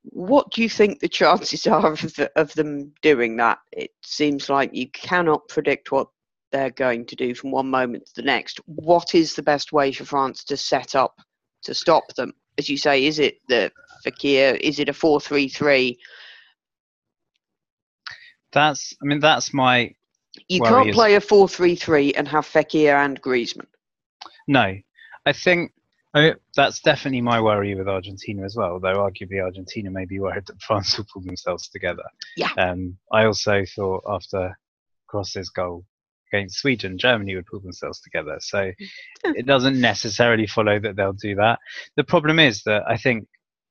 What 0.05 0.51
do 0.53 0.63
you 0.63 0.69
think 0.69 1.01
the 1.01 1.09
chances 1.09 1.67
are 1.67 1.93
of, 1.93 2.01
the, 2.15 2.31
of 2.37 2.53
them 2.55 2.93
doing 3.03 3.37
that? 3.37 3.59
It 3.73 3.91
seems 4.05 4.49
like 4.49 4.75
you 4.75 4.89
cannot 4.91 5.49
predict 5.49 5.91
what 5.91 6.09
they're 6.53 6.71
going 6.71 7.07
to 7.07 7.17
do 7.17 7.35
from 7.35 7.51
one 7.51 7.69
moment 7.69 8.07
to 8.07 8.13
the 8.17 8.23
next. 8.23 8.61
What 8.67 9.15
is 9.15 9.35
the 9.35 9.43
best 9.43 9.73
way 9.73 9.93
for 9.93 10.05
France 10.05 10.45
to 10.45 10.57
set 10.57 10.95
up 10.95 11.19
to 11.65 11.75
stop 11.75 12.15
them? 12.15 12.33
As 12.59 12.69
you 12.69 12.77
say, 12.77 13.05
is 13.07 13.19
it 13.19 13.39
the 13.49 13.73
Fekir? 14.05 14.59
Is 14.61 14.79
it 14.79 14.89
a 14.89 14.93
four-three-three? 14.93 15.99
That's, 18.53 18.95
I 19.03 19.07
mean, 19.07 19.21
that's 19.21 19.53
my. 19.53 19.93
You 20.49 20.61
can't 20.61 20.93
play 20.93 21.15
a 21.15 21.21
four-three-three 21.21 22.15
and 22.15 22.29
have 22.29 22.47
Fekir 22.47 22.95
and 23.05 23.21
Griezmann. 23.21 23.67
No, 24.47 24.77
I 25.27 25.33
think 25.33 25.73
I 26.15 26.21
mean, 26.21 26.35
that's 26.55 26.81
definitely 26.81 27.23
my 27.23 27.41
worry 27.41 27.75
with 27.75 27.89
Argentina 27.89 28.45
as 28.45 28.55
well. 28.55 28.79
Though 28.79 28.95
arguably 28.95 29.43
Argentina 29.43 29.91
may 29.91 30.05
be 30.05 30.21
worried 30.21 30.47
that 30.47 30.63
France 30.63 30.97
will 30.99 31.07
pull 31.13 31.23
themselves 31.23 31.69
together. 31.69 32.05
Yeah. 32.37 32.51
Um, 32.57 32.97
I 33.13 33.25
also 33.27 33.65
thought 33.75 34.05
after 34.09 34.57
Kroos's 35.09 35.51
goal 35.51 35.85
against 36.35 36.59
Sweden, 36.59 36.99
Germany 36.99 37.37
would 37.37 37.47
pull 37.47 37.61
themselves 37.61 38.01
together. 38.01 38.37
So 38.41 38.73
hmm. 39.25 39.33
it 39.37 39.47
doesn't 39.47 39.81
necessarily 39.81 40.47
follow 40.47 40.79
that 40.81 40.97
they'll 40.97 41.13
do 41.13 41.35
that. 41.37 41.59
The 41.97 42.05
problem 42.05 42.39
is 42.39 42.63
that 42.65 42.83
I 42.89 42.97
think 42.97 43.27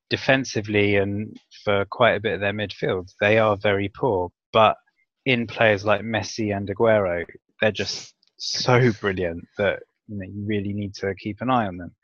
defensively 0.09 0.95
and 0.95 1.37
for 1.63 1.85
quite 1.85 2.15
a 2.15 2.19
bit 2.19 2.33
of 2.33 2.39
their 2.39 2.53
midfield, 2.53 3.11
they 3.19 3.37
are 3.37 3.57
very 3.57 3.89
poor. 3.89 4.29
But 4.51 4.77
in 5.25 5.47
players 5.47 5.85
like 5.85 6.01
Messi 6.01 6.55
and 6.55 6.69
Aguero, 6.69 7.25
they're 7.61 7.71
just 7.71 8.13
so 8.37 8.91
brilliant 8.99 9.45
that 9.57 9.79
you, 10.07 10.17
know, 10.17 10.25
you 10.25 10.45
really 10.45 10.73
need 10.73 10.93
to 10.95 11.13
keep 11.15 11.41
an 11.41 11.49
eye 11.49 11.67
on 11.67 11.77
them. 11.77 11.95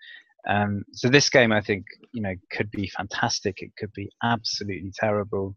Um, 0.47 0.83
so 0.93 1.09
this 1.09 1.29
game, 1.29 1.51
I 1.51 1.61
think, 1.61 1.85
you 2.13 2.21
know, 2.21 2.33
could 2.51 2.71
be 2.71 2.87
fantastic. 2.87 3.61
It 3.61 3.71
could 3.77 3.91
be 3.93 4.09
absolutely 4.23 4.91
terrible. 4.95 5.55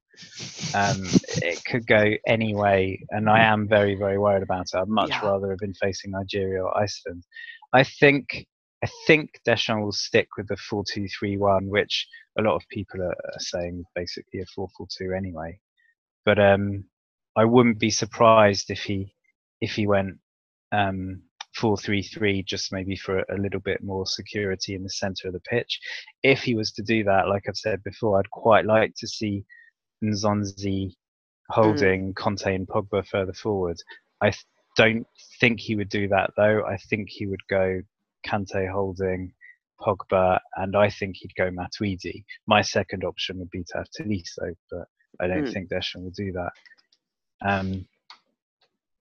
Um, 0.74 1.00
it 1.36 1.64
could 1.64 1.86
go 1.86 2.12
any 2.26 2.54
way, 2.54 3.04
and 3.10 3.30
I 3.30 3.44
am 3.44 3.68
very, 3.68 3.94
very 3.94 4.18
worried 4.18 4.42
about 4.42 4.66
it. 4.72 4.76
I'd 4.76 4.88
much 4.88 5.10
yeah. 5.10 5.24
rather 5.24 5.50
have 5.50 5.60
been 5.60 5.74
facing 5.74 6.10
Nigeria 6.10 6.64
or 6.64 6.76
Iceland. 6.76 7.24
I 7.72 7.84
think, 7.84 8.46
I 8.84 8.88
think 9.06 9.30
Deschamps 9.44 9.82
will 9.82 9.92
stick 9.92 10.28
with 10.36 10.48
the 10.48 10.56
four-two-three-one, 10.56 11.68
which 11.68 12.06
a 12.38 12.42
lot 12.42 12.56
of 12.56 12.62
people 12.68 13.00
are, 13.02 13.08
are 13.10 13.38
saying 13.38 13.84
basically 13.94 14.40
a 14.40 14.46
four-four-two 14.54 15.12
anyway. 15.16 15.60
But 16.24 16.38
um, 16.38 16.84
I 17.36 17.44
wouldn't 17.44 17.78
be 17.78 17.90
surprised 17.90 18.70
if 18.70 18.82
he 18.82 19.14
if 19.60 19.74
he 19.74 19.86
went 19.86 20.18
um, 20.72 21.22
four 21.54 21.76
three 21.76 22.02
three 22.02 22.42
just 22.42 22.72
maybe 22.72 22.96
for 22.96 23.18
a 23.18 23.38
little 23.38 23.60
bit 23.60 23.82
more 23.82 24.06
security 24.06 24.74
in 24.74 24.82
the 24.82 24.90
center 24.90 25.28
of 25.28 25.34
the 25.34 25.40
pitch. 25.40 25.78
If 26.22 26.42
he 26.42 26.54
was 26.54 26.72
to 26.72 26.82
do 26.82 27.04
that, 27.04 27.28
like 27.28 27.44
I've 27.48 27.56
said 27.56 27.82
before, 27.82 28.18
I'd 28.18 28.30
quite 28.30 28.64
like 28.64 28.94
to 28.98 29.06
see 29.06 29.44
Nzonzi 30.02 30.94
holding 31.50 32.12
mm. 32.12 32.14
Kante 32.14 32.54
and 32.54 32.66
Pogba 32.66 33.06
further 33.06 33.32
forward. 33.32 33.76
I 34.20 34.30
th- 34.30 34.44
don't 34.76 35.06
think 35.40 35.60
he 35.60 35.76
would 35.76 35.90
do 35.90 36.08
that 36.08 36.30
though. 36.36 36.64
I 36.66 36.76
think 36.76 37.08
he 37.10 37.26
would 37.26 37.46
go 37.48 37.82
Kante 38.26 38.70
holding 38.70 39.32
Pogba, 39.80 40.38
and 40.56 40.76
I 40.76 40.88
think 40.88 41.16
he'd 41.16 41.34
go 41.36 41.50
Matuidi. 41.50 42.24
My 42.46 42.62
second 42.62 43.04
option 43.04 43.38
would 43.38 43.50
be 43.50 43.64
to 43.64 43.78
have 43.78 43.88
Tolisso, 43.98 44.54
but 44.70 44.86
I 45.20 45.26
don't 45.26 45.44
mm. 45.44 45.52
think 45.52 45.68
Deschamps 45.68 46.04
will 46.04 46.10
do 46.10 46.32
that. 46.32 46.52
Um, 47.44 47.86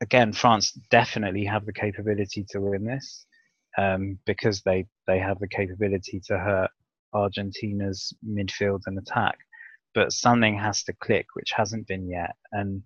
again, 0.02 0.34
France 0.34 0.72
definitely 0.90 1.46
have 1.46 1.66
the 1.66 1.74
capability 1.74 2.46
to 2.50 2.60
win 2.60 2.84
this 2.84 3.26
um, 3.78 4.18
because 4.26 4.62
they 4.64 4.88
they 5.08 5.20
have 5.20 5.40
the 5.40 5.48
capability 5.48 6.20
to 6.28 6.38
hurt 6.38 6.72
Argentina's 7.14 8.14
midfield 8.28 8.82
and 8.88 8.98
attack. 8.98 9.38
But 9.94 10.12
something 10.12 10.58
has 10.58 10.84
to 10.84 10.94
click, 10.94 11.28
which 11.34 11.52
hasn't 11.52 11.88
been 11.88 12.10
yet, 12.10 12.36
and 12.52 12.82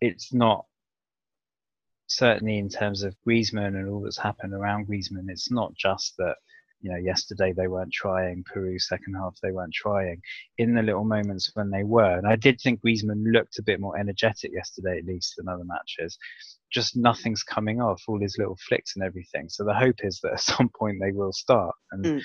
it's 0.00 0.32
not 0.32 0.66
certainly 2.06 2.58
in 2.58 2.68
terms 2.68 3.02
of 3.02 3.16
Griezmann 3.26 3.76
and 3.76 3.88
all 3.88 4.02
that's 4.02 4.18
happened 4.18 4.52
around 4.52 4.86
Griezmann. 4.86 5.28
It's 5.28 5.50
not 5.50 5.74
just 5.74 6.14
that 6.18 6.36
you 6.84 6.90
know, 6.90 6.98
yesterday 6.98 7.54
they 7.56 7.66
weren't 7.66 7.94
trying. 7.94 8.44
Peru 8.44 8.78
second 8.78 9.14
half 9.14 9.38
they 9.42 9.52
weren't 9.52 9.72
trying. 9.72 10.20
In 10.58 10.74
the 10.74 10.82
little 10.82 11.04
moments 11.04 11.50
when 11.54 11.70
they 11.70 11.82
were, 11.82 12.18
and 12.18 12.28
I 12.28 12.36
did 12.36 12.60
think 12.60 12.82
Griezmann 12.82 13.24
looked 13.32 13.58
a 13.58 13.62
bit 13.62 13.80
more 13.80 13.98
energetic 13.98 14.52
yesterday, 14.52 14.98
at 14.98 15.06
least 15.06 15.32
than 15.38 15.48
other 15.48 15.64
matches. 15.64 16.18
Just 16.70 16.94
nothing's 16.94 17.42
coming 17.42 17.80
off 17.80 18.02
all 18.06 18.20
his 18.20 18.36
little 18.38 18.58
flicks 18.68 18.96
and 18.96 19.02
everything. 19.02 19.48
So 19.48 19.64
the 19.64 19.72
hope 19.72 20.04
is 20.04 20.20
that 20.22 20.32
at 20.34 20.40
some 20.40 20.68
point 20.78 20.98
they 21.00 21.12
will 21.12 21.32
start. 21.32 21.74
And 21.90 22.04
mm. 22.04 22.22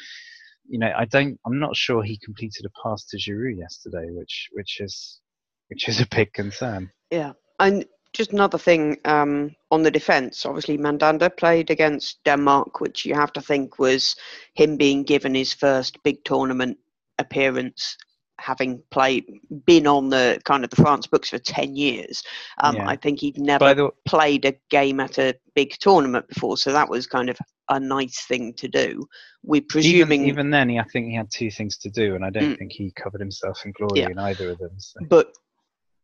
you 0.68 0.78
know, 0.78 0.92
I 0.94 1.06
don't. 1.06 1.40
I'm 1.46 1.60
not 1.60 1.78
sure 1.78 2.04
he 2.04 2.20
completed 2.22 2.66
a 2.66 2.82
pass 2.84 3.06
to 3.06 3.18
Giroud 3.18 3.58
yesterday, 3.58 4.08
which 4.10 4.50
which 4.52 4.82
is 4.82 5.22
which 5.70 5.88
is 5.88 6.02
a 6.02 6.08
big 6.08 6.34
concern. 6.34 6.92
Yeah, 7.12 7.32
and 7.60 7.86
just 8.14 8.34
another 8.34 8.58
thing 8.58 8.98
um, 9.06 9.56
on 9.72 9.84
the 9.84 9.92
defence. 9.92 10.46
Obviously, 10.46 10.78
Mandanda 10.78 11.30
played 11.30 11.70
against 11.70 12.24
Denmark, 12.26 12.82
which 12.82 13.06
you 13.06 13.14
have 13.14 13.34
to 13.34 13.42
think 13.42 13.80
was 13.80 14.16
him 14.54 14.78
being 14.78 15.04
given 15.04 15.36
his 15.36 15.54
first 15.54 16.02
big 16.04 16.24
tournament 16.24 16.78
appearance, 17.20 17.98
having 18.40 18.82
played, 18.90 19.26
been 19.66 19.86
on 19.86 20.10
the 20.10 20.40
kind 20.46 20.64
of 20.64 20.70
the 20.70 20.78
France 20.78 21.08
books 21.08 21.30
for 21.30 21.40
ten 21.40 21.76
years. 21.76 22.24
Um, 22.64 22.78
yeah. 22.78 22.90
I 22.90 22.96
think 22.96 23.20
he'd 23.20 23.38
never 23.38 23.74
the... 23.74 23.90
played 24.06 24.46
a 24.46 24.54
game 24.70 25.00
at 25.00 25.18
a 25.18 25.36
big 25.54 25.72
tournament 25.80 26.28
before, 26.28 26.58
so 26.58 26.72
that 26.72 26.90
was 26.90 27.06
kind 27.06 27.30
of 27.30 27.38
a 27.70 27.80
nice 27.80 28.26
thing 28.26 28.54
to 28.56 28.68
do. 28.68 29.08
We're 29.44 29.62
presuming 29.62 30.22
even, 30.22 30.30
even 30.30 30.50
then, 30.50 30.72
I 30.80 30.84
think 30.84 31.08
he 31.08 31.16
had 31.16 31.30
two 31.32 31.52
things 31.52 31.78
to 31.78 31.90
do, 31.90 32.16
and 32.16 32.26
I 32.26 32.32
don't 32.32 32.56
mm. 32.56 32.58
think 32.58 32.72
he 32.72 32.92
covered 32.92 33.22
himself 33.22 33.64
in 33.66 33.72
glory 33.72 34.00
yeah. 34.02 34.10
in 34.10 34.18
either 34.18 34.50
of 34.50 34.58
them. 34.58 34.72
So. 34.78 35.00
But 35.08 35.34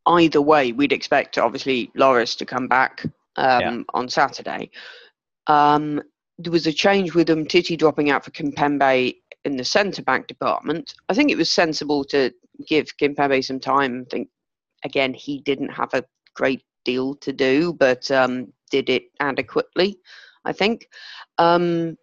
either 0.08 0.41
way, 0.41 0.72
we'd 0.72 0.91
expect 0.91 1.38
obviously 1.38 1.91
Loris 1.96 2.36
to 2.36 2.46
come 2.46 2.68
back 2.68 3.04
um, 3.36 3.62
yeah. 3.62 3.82
on 3.94 4.10
Saturday. 4.10 4.70
Um, 5.48 6.02
there 6.38 6.52
was 6.52 6.68
a 6.68 6.74
change 6.74 7.13
with 7.13 7.30
Umtiti 7.30 7.78
dropping 7.78 8.10
out 8.10 8.26
for 8.26 8.32
Kimpembe 8.32 9.15
in 9.46 9.58
the 9.58 9.63
centre 9.63 10.02
back 10.02 10.28
department. 10.28 10.94
I 11.08 11.13
think 11.13 11.32
it 11.32 11.38
was 11.38 11.50
sensible 11.50 12.04
to 12.06 12.32
give 12.68 12.98
Kimpembe 12.98 13.44
some 13.44 13.60
time. 13.60 14.06
I 14.06 14.10
think 14.10 14.30
again 14.84 15.13
he 15.13 15.39
didn't 15.39 15.70
have 15.70 15.94
a 15.94 16.04
great 16.34 16.63
deal 16.84 17.15
to 17.15 17.32
do, 17.32 17.74
but 17.74 18.10
um, 18.12 18.52
did 18.70 18.89
it 18.89 19.06
adequately. 19.20 20.00
I 20.44 20.54
think. 20.54 20.89
Um, 21.38 21.98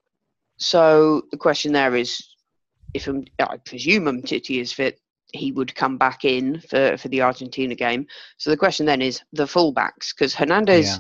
so 0.59 1.23
the 1.31 1.37
question 1.37 1.73
there 1.73 1.97
is, 1.97 2.23
if 2.95 3.09
um, 3.09 3.25
I 3.39 3.57
presume 3.57 4.05
Umtiti 4.05 4.61
is 4.61 4.73
fit, 4.73 5.01
he 5.33 5.53
would 5.53 5.75
come 5.75 5.99
back 5.99 6.25
in 6.25 6.61
for, 6.61 6.97
for 6.97 7.09
the 7.09 7.23
Argentina 7.23 7.75
game. 7.75 8.07
So 8.37 8.51
the 8.51 8.57
question 8.57 8.87
then 8.87 9.03
is 9.03 9.21
the 9.33 9.45
fullbacks, 9.45 10.15
because 10.15 10.35
Hernandez, 10.35 10.99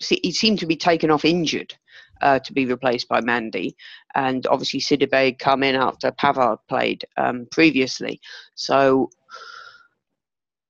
yeah. 0.00 0.16
he 0.22 0.32
seemed 0.32 0.60
to 0.60 0.66
be 0.66 0.76
taken 0.76 1.10
off 1.10 1.24
injured 1.24 1.74
uh, 2.22 2.38
to 2.40 2.52
be 2.52 2.66
replaced 2.66 3.08
by 3.08 3.20
Mendy. 3.20 3.74
and 4.14 4.46
obviously 4.46 4.80
Sidibe 4.80 5.38
come 5.38 5.62
in 5.62 5.74
after 5.74 6.12
Pavard 6.12 6.58
played 6.68 7.04
um, 7.16 7.46
previously. 7.50 8.20
So 8.54 9.10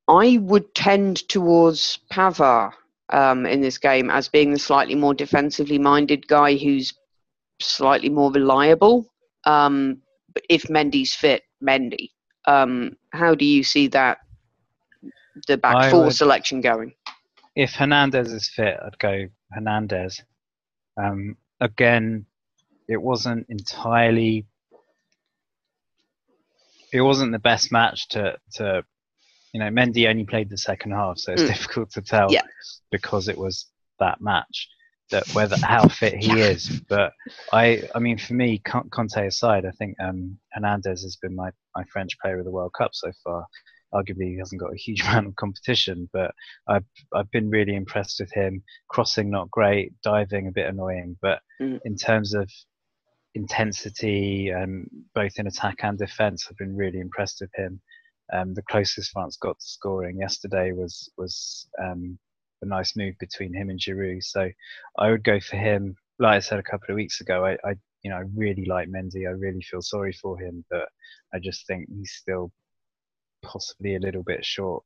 I 0.09 0.39
would 0.39 0.75
tend 0.75 1.29
towards 1.29 1.99
Pavard 2.11 2.73
um, 3.11 3.47
in 3.47 3.61
this 3.61 3.79
game 3.79 4.11
as 4.11 4.29
being 4.29 4.53
the 4.53 4.59
slightly 4.59 4.95
more 4.95 5.15
defensively 5.15 5.79
minded 5.79 6.27
guy 6.27 6.57
who's 6.57 6.93
slightly 7.61 8.09
more 8.09 8.33
reliable. 8.33 9.07
Um, 9.45 10.03
but 10.33 10.43
if 10.49 10.65
Mendy's 10.65 11.15
fit, 11.15 11.43
Mendy. 11.63 12.11
Um, 12.47 12.97
how 13.11 13.35
do 13.35 13.45
you 13.45 13.63
see 13.63 13.89
that 13.89 14.19
the 15.47 15.57
back 15.57 15.77
I 15.77 15.91
four 15.91 16.05
would, 16.05 16.15
selection 16.15 16.61
going? 16.61 16.95
If 17.57 17.75
Hernandez 17.75 18.33
is 18.33 18.49
fit, 18.49 18.77
I'd 18.85 18.99
go 18.99 19.29
Hernandez. 19.53 20.23
Um, 20.97 21.37
again, 21.61 22.27
it 22.89 23.01
wasn't 23.01 23.47
entirely. 23.49 24.47
It 26.93 27.01
wasn't 27.01 27.33
the 27.33 27.39
best 27.39 27.73
match 27.73 28.09
to 28.11 28.37
to, 28.55 28.85
you 29.53 29.61
know, 29.61 29.71
Mendy 29.71 30.09
only 30.09 30.25
played 30.25 30.51
the 30.51 30.59
second 30.59 30.93
half, 30.93 31.19
so 31.19 31.33
it's 31.33 31.43
mm. 31.43 31.49
difficult 31.55 31.91
to 31.93 32.03
tell 32.03 32.31
yeah. 32.31 32.43
because 32.91 33.29
it 33.29 33.39
was 33.39 33.67
that 33.99 34.21
match 34.21 34.69
that 35.15 35.33
whether 35.33 35.57
how 35.57 35.87
fit 35.87 36.17
he 36.17 36.41
is. 36.41 36.81
But 36.89 37.13
I, 37.53 37.83
I 37.95 38.01
mean, 38.01 38.19
for 38.19 38.35
me, 38.35 38.61
Kante 38.67 39.27
aside, 39.27 39.65
I 39.65 39.71
think 39.71 39.97
um, 40.01 40.37
Hernandez 40.53 41.03
has 41.03 41.17
been 41.17 41.37
my, 41.37 41.51
my 41.77 41.85
French 41.93 42.19
player 42.21 42.41
of 42.41 42.45
the 42.45 42.51
World 42.51 42.73
Cup 42.77 42.91
so 42.95 43.13
far. 43.23 43.47
Arguably, 43.95 44.33
he 44.33 44.39
hasn't 44.39 44.61
got 44.61 44.73
a 44.73 44.77
huge 44.77 45.03
amount 45.07 45.29
of 45.29 45.37
competition, 45.37 46.11
but 46.13 46.33
I've 46.69 46.85
I've 47.15 47.31
been 47.31 47.49
really 47.49 47.77
impressed 47.77 48.19
with 48.19 48.33
him. 48.33 48.63
Crossing 48.89 49.31
not 49.31 49.51
great, 49.51 49.93
diving 50.03 50.49
a 50.49 50.53
bit 50.53 50.67
annoying, 50.67 51.17
but 51.23 51.39
mm. 51.63 51.79
in 51.85 51.97
terms 51.97 52.35
of 52.35 52.51
intensity, 53.37 54.53
um, 54.53 54.87
both 55.15 55.39
in 55.39 55.47
attack 55.47 55.77
and 55.83 55.97
defence, 55.97 56.49
I've 56.51 56.57
been 56.57 56.77
really 56.77 56.99
impressed 56.99 57.41
with 57.41 57.51
him. 57.55 57.81
Um, 58.33 58.55
the 58.55 58.63
closest 58.63 59.13
France 59.13 59.37
got 59.37 59.61
to 59.61 59.65
scoring 59.65 60.19
yesterday 60.19 60.73
was 60.73 61.09
was 61.17 61.69
um, 61.81 62.19
a 62.65 62.69
nice 62.69 62.97
move 62.97 63.15
between 63.19 63.55
him 63.55 63.71
and 63.71 63.79
Giroud. 63.79 64.23
So 64.23 64.51
I 64.99 65.11
would 65.11 65.25
go 65.25 65.41
for 65.41 65.57
him. 65.57 65.97
Like 66.19 66.37
I 66.37 66.41
said 66.41 66.59
a 66.59 66.63
couple 66.63 66.91
of 66.91 66.97
weeks 66.97 67.21
ago, 67.21 67.45
I, 67.45 67.53
I 67.69 67.75
you 68.03 68.11
know 68.11 68.17
I 68.17 68.25
really 68.35 68.65
like 68.67 68.89
Mendy. 68.89 69.27
I 69.27 69.33
really 69.33 69.63
feel 69.63 69.83
sorry 69.83 70.13
for 70.13 70.39
him, 70.39 70.65
but 70.71 70.89
I 71.33 71.39
just 71.39 71.67
think 71.67 71.89
he's 71.89 72.13
still 72.13 72.53
possibly 73.43 73.97
a 73.97 74.01
little 74.01 74.23
bit 74.23 74.45
short. 74.45 74.85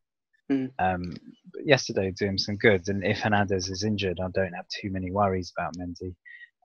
Mm. 0.50 0.70
Um, 0.78 1.14
but 1.52 1.66
yesterday 1.66 2.10
do 2.10 2.26
him 2.26 2.38
some 2.38 2.56
good, 2.56 2.88
and 2.88 3.04
if 3.04 3.20
Hernandez 3.20 3.68
is 3.68 3.84
injured, 3.84 4.18
I 4.20 4.28
don't 4.32 4.54
have 4.54 4.66
too 4.68 4.90
many 4.90 5.10
worries 5.10 5.52
about 5.56 5.76
Mendy. 5.76 6.14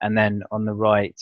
And 0.00 0.16
then 0.16 0.42
on 0.50 0.64
the 0.64 0.74
right, 0.74 1.20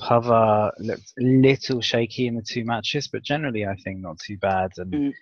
Pavard 0.00 0.72
looked 0.78 1.12
a 1.18 1.22
little 1.22 1.80
shaky 1.80 2.26
in 2.26 2.34
the 2.34 2.42
two 2.42 2.64
matches, 2.64 3.08
but 3.08 3.22
generally 3.22 3.66
I 3.66 3.76
think 3.76 4.00
not 4.00 4.18
too 4.18 4.38
bad. 4.38 4.70
And 4.78 4.92
Mm. 4.92 5.12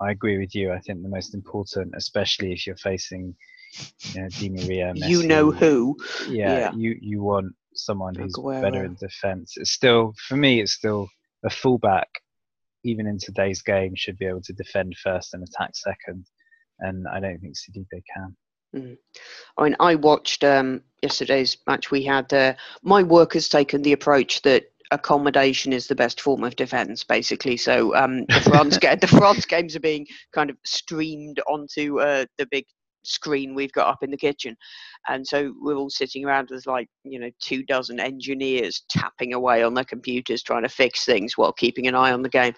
I, 0.00 0.10
agree 0.10 0.38
with 0.38 0.54
you. 0.54 0.72
I 0.72 0.80
think 0.80 1.02
the 1.02 1.08
most 1.08 1.34
important, 1.34 1.94
especially 1.96 2.52
if 2.52 2.66
you're 2.66 2.76
facing 2.76 3.34
you 4.12 4.22
know, 4.22 4.28
Di 4.38 4.48
Maria, 4.48 4.92
Messi, 4.94 5.08
You 5.08 5.22
know 5.24 5.50
who? 5.50 5.96
yeah, 6.28 6.58
Yeah. 6.58 6.72
you 6.74 6.96
you 7.00 7.22
want 7.22 7.54
someone 7.74 8.14
who's 8.14 8.34
better 8.62 8.84
in 8.84 8.96
defence. 9.00 9.54
It's 9.56 9.72
still 9.72 10.14
for 10.28 10.36
me, 10.36 10.60
it's 10.60 10.72
still 10.72 11.08
a 11.44 11.50
fullback, 11.50 12.08
even 12.84 13.06
in 13.06 13.18
today's 13.18 13.62
game, 13.62 13.94
should 13.94 14.18
be 14.18 14.26
able 14.26 14.42
to 14.42 14.52
defend 14.52 14.96
first 14.96 15.34
and 15.34 15.42
attack 15.42 15.70
second. 15.74 16.26
And 16.80 17.06
I 17.08 17.20
don't 17.20 17.38
think 17.40 17.54
Sidibe 17.56 18.02
can. 18.14 18.36
I 19.56 19.62
mean, 19.62 19.76
I 19.80 19.94
watched 19.94 20.44
um, 20.44 20.82
yesterday's 21.02 21.56
match. 21.66 21.90
We 21.90 22.02
had 22.02 22.32
uh, 22.32 22.54
my 22.82 23.02
work 23.02 23.32
has 23.32 23.48
taken 23.48 23.82
the 23.82 23.92
approach 23.92 24.42
that 24.42 24.70
accommodation 24.90 25.72
is 25.72 25.86
the 25.86 25.94
best 25.94 26.20
form 26.20 26.44
of 26.44 26.56
defence, 26.56 27.04
basically. 27.04 27.56
So 27.56 27.94
um, 27.94 28.24
the 28.26 28.40
France 28.40 28.78
the 28.78 29.06
France 29.06 29.44
games 29.44 29.76
are 29.76 29.80
being 29.80 30.06
kind 30.32 30.50
of 30.50 30.56
streamed 30.64 31.40
onto 31.48 32.00
uh, 32.00 32.26
the 32.38 32.46
big 32.50 32.64
screen 33.04 33.54
we've 33.54 33.72
got 33.72 33.88
up 33.88 34.02
in 34.02 34.10
the 34.10 34.16
kitchen, 34.16 34.56
and 35.08 35.26
so 35.26 35.54
we're 35.60 35.76
all 35.76 35.90
sitting 35.90 36.24
around 36.24 36.48
with 36.50 36.66
like 36.66 36.88
you 37.04 37.18
know 37.18 37.30
two 37.40 37.62
dozen 37.64 38.00
engineers 38.00 38.84
tapping 38.88 39.34
away 39.34 39.62
on 39.62 39.74
their 39.74 39.84
computers 39.84 40.42
trying 40.42 40.62
to 40.62 40.68
fix 40.68 41.04
things 41.04 41.36
while 41.36 41.52
keeping 41.52 41.86
an 41.86 41.94
eye 41.94 42.12
on 42.12 42.22
the 42.22 42.28
game. 42.28 42.54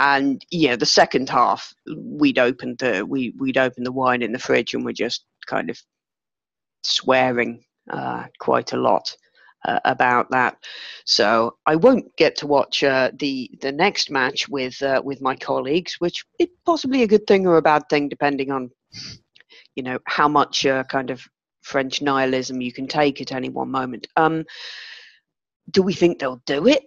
And 0.00 0.44
yeah, 0.50 0.74
the 0.74 0.86
second 0.86 1.28
half 1.28 1.72
we'd 1.96 2.38
opened 2.38 2.78
the 2.78 3.04
we 3.06 3.32
we'd 3.38 3.58
opened 3.58 3.86
the 3.86 3.92
wine 3.92 4.22
in 4.22 4.32
the 4.32 4.38
fridge 4.38 4.74
and 4.74 4.84
we're 4.84 4.92
just 4.92 5.24
kind 5.46 5.70
of 5.70 5.80
swearing 6.82 7.64
uh, 7.90 8.24
quite 8.40 8.72
a 8.72 8.76
lot 8.76 9.14
uh, 9.64 9.80
about 9.84 10.30
that. 10.30 10.56
So 11.04 11.56
I 11.66 11.76
won't 11.76 12.14
get 12.16 12.36
to 12.36 12.46
watch 12.46 12.82
uh, 12.82 13.10
the 13.18 13.50
the 13.60 13.72
next 13.72 14.10
match 14.10 14.48
with 14.48 14.80
uh, 14.82 15.02
with 15.04 15.20
my 15.20 15.36
colleagues, 15.36 15.96
which 15.98 16.24
is 16.38 16.48
possibly 16.64 17.02
a 17.02 17.08
good 17.08 17.26
thing 17.26 17.46
or 17.46 17.56
a 17.56 17.62
bad 17.62 17.84
thing, 17.88 18.08
depending 18.08 18.50
on 18.50 18.70
you 19.74 19.82
know 19.82 19.98
how 20.06 20.28
much 20.28 20.66
uh, 20.66 20.84
kind 20.84 21.10
of 21.10 21.22
French 21.62 22.02
nihilism 22.02 22.60
you 22.60 22.72
can 22.72 22.86
take 22.86 23.20
at 23.20 23.32
any 23.32 23.48
one 23.48 23.70
moment. 23.70 24.06
Um, 24.16 24.44
do 25.70 25.82
we 25.82 25.94
think 25.94 26.18
they'll 26.18 26.42
do 26.46 26.66
it? 26.66 26.82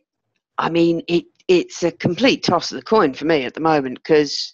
I 0.58 0.70
mean, 0.70 1.02
it 1.08 1.26
it's 1.48 1.84
a 1.84 1.92
complete 1.92 2.44
toss 2.44 2.72
of 2.72 2.78
the 2.78 2.84
coin 2.84 3.13
for 3.13 3.26
me 3.26 3.46
at 3.46 3.54
the 3.54 3.62
moment 3.62 4.00
because 4.04 4.54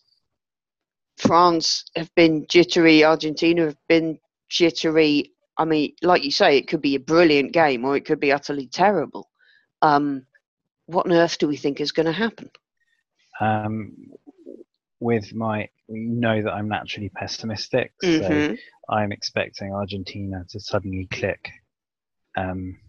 France 1.17 1.85
have 1.95 2.13
been 2.15 2.45
jittery, 2.49 3.03
Argentina 3.03 3.65
have 3.65 3.77
been 3.87 4.19
jittery. 4.49 5.32
I 5.57 5.65
mean, 5.65 5.93
like 6.01 6.23
you 6.23 6.31
say, 6.31 6.57
it 6.57 6.67
could 6.67 6.81
be 6.81 6.95
a 6.95 6.99
brilliant 6.99 7.51
game 7.53 7.85
or 7.85 7.95
it 7.95 8.05
could 8.05 8.19
be 8.19 8.31
utterly 8.31 8.67
terrible. 8.67 9.29
Um, 9.81 10.25
what 10.87 11.05
on 11.05 11.11
earth 11.13 11.37
do 11.37 11.47
we 11.47 11.57
think 11.57 11.79
is 11.79 11.91
going 11.91 12.05
to 12.07 12.11
happen? 12.11 12.49
Um, 13.39 13.93
with 14.99 15.33
my, 15.33 15.67
you 15.87 16.09
know 16.15 16.41
that 16.41 16.53
I'm 16.53 16.69
naturally 16.69 17.09
pessimistic, 17.09 17.93
so 18.01 18.07
Mhm. 18.09 18.57
I'm 18.89 19.11
expecting 19.11 19.73
Argentina 19.73 20.45
to 20.49 20.59
suddenly 20.59 21.07
click. 21.11 21.49
Um, 22.35 22.79